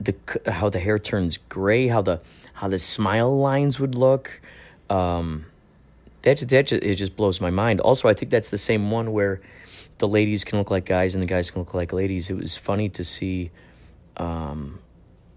[0.00, 0.14] the
[0.46, 2.20] how the hair turns gray, how the
[2.54, 4.40] how the smile lines would look.
[4.90, 5.46] Um,
[6.22, 7.80] that that just, it just blows my mind.
[7.80, 9.40] Also, I think that's the same one where
[9.98, 12.28] the ladies can look like guys and the guys can look like ladies.
[12.28, 13.50] It was funny to see
[14.16, 14.80] um,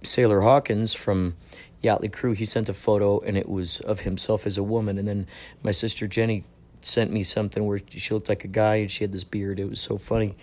[0.03, 1.36] Sailor Hawkins from
[1.83, 2.33] Yachtly Crew.
[2.33, 5.27] He sent a photo and it was of himself as a woman, and then
[5.61, 6.43] my sister Jenny
[6.81, 9.59] sent me something where she looked like a guy and she had this beard.
[9.59, 10.36] It was so funny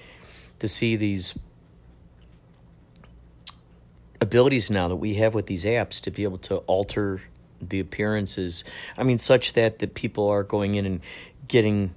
[0.63, 1.39] to see these
[4.21, 7.21] abilities now that we have with these apps to be able to alter
[7.61, 8.65] the appearances.
[8.97, 11.01] I mean, such that that people are going in and
[11.49, 11.95] getting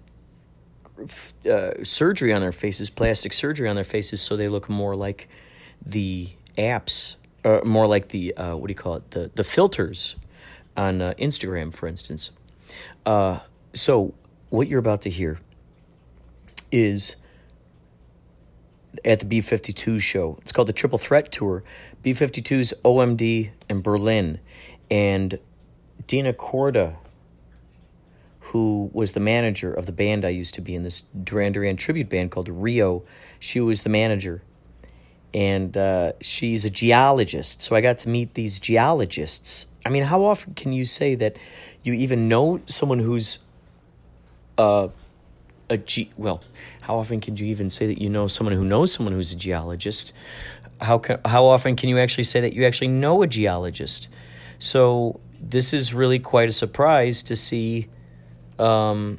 [1.49, 5.29] uh, surgery on their faces, plastic surgery on their faces, so they look more like
[5.85, 10.15] the apps, uh, more like the uh, what do you call it, the the filters
[10.75, 12.31] on uh, Instagram, for instance.
[13.05, 13.39] Uh,
[13.73, 14.15] so
[14.49, 15.39] what you're about to hear
[16.71, 17.15] is
[19.03, 20.37] at the B 52 show.
[20.41, 21.63] It's called the Triple Threat Tour.
[22.03, 24.39] B 52's OMD in Berlin.
[24.89, 25.39] And
[26.07, 26.95] Dina Kourda,
[28.39, 31.77] who was the manager of the band I used to be in, this Duran Duran
[31.77, 33.03] tribute band called Rio,
[33.39, 34.43] she was the manager.
[35.33, 37.61] And uh, she's a geologist.
[37.61, 39.65] So I got to meet these geologists.
[39.85, 41.35] I mean, how often can you say that
[41.83, 43.39] you even know someone who's
[44.57, 44.87] uh,
[45.69, 46.41] a ge- well,
[46.85, 49.35] how often can you even say that you know someone who knows someone who's a
[49.35, 50.13] geologist?
[50.79, 54.07] How can, how often can you actually say that you actually know a geologist?
[54.59, 57.87] So this is really quite a surprise to see
[58.59, 59.17] um,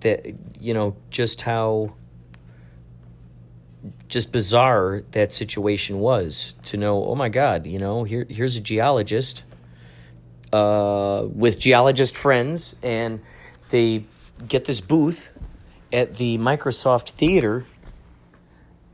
[0.00, 0.26] that
[0.60, 1.92] you know just how
[4.08, 8.60] just bizarre that situation was to know oh my god you know here here's a
[8.60, 9.42] geologist
[10.52, 13.20] uh, with geologist friends and
[13.70, 14.04] they
[14.46, 15.31] get this booth
[15.92, 17.66] at the Microsoft Theater,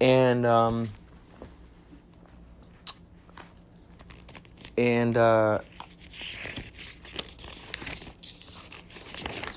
[0.00, 0.88] and um,
[4.76, 5.60] and uh,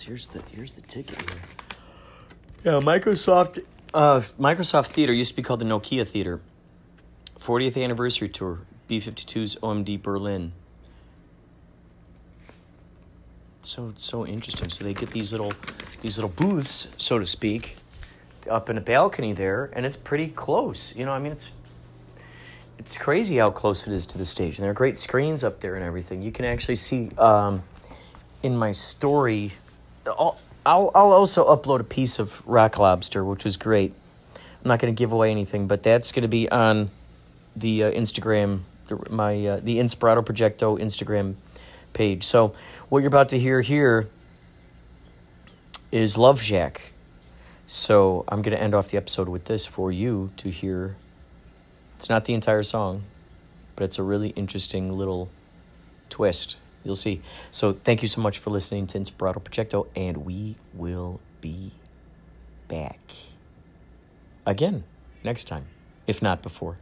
[0.05, 1.41] here's the here's the ticket here.
[2.63, 3.63] Yeah, Microsoft
[3.93, 6.41] uh, Microsoft Theater used to be called the Nokia Theater.
[7.39, 10.53] 40th anniversary tour, B52's OMD Berlin
[13.71, 14.69] so so interesting.
[14.69, 15.53] So they get these little
[16.01, 17.77] these little booths, so to speak,
[18.49, 20.95] up in a balcony there, and it's pretty close.
[20.95, 21.51] You know, I mean, it's
[22.77, 25.61] it's crazy how close it is to the stage, and there are great screens up
[25.61, 26.21] there and everything.
[26.21, 27.63] You can actually see um,
[28.43, 29.53] in my story.
[30.05, 33.93] I'll, I'll I'll also upload a piece of Rock Lobster, which was great.
[34.35, 36.91] I'm not going to give away anything, but that's going to be on
[37.55, 41.35] the uh, Instagram, the, my uh, the Inspirato Projecto Instagram
[41.93, 42.23] page.
[42.23, 42.53] So
[42.91, 44.09] what you're about to hear here
[45.93, 46.91] is Love Shack.
[47.65, 50.97] So I'm going to end off the episode with this for you to hear.
[51.95, 53.03] It's not the entire song,
[53.77, 55.29] but it's a really interesting little
[56.09, 56.57] twist.
[56.83, 57.21] You'll see.
[57.49, 61.71] So thank you so much for listening to Inspirato Projecto, and we will be
[62.67, 62.99] back
[64.45, 64.83] again
[65.23, 65.67] next time,
[66.07, 66.75] if not before.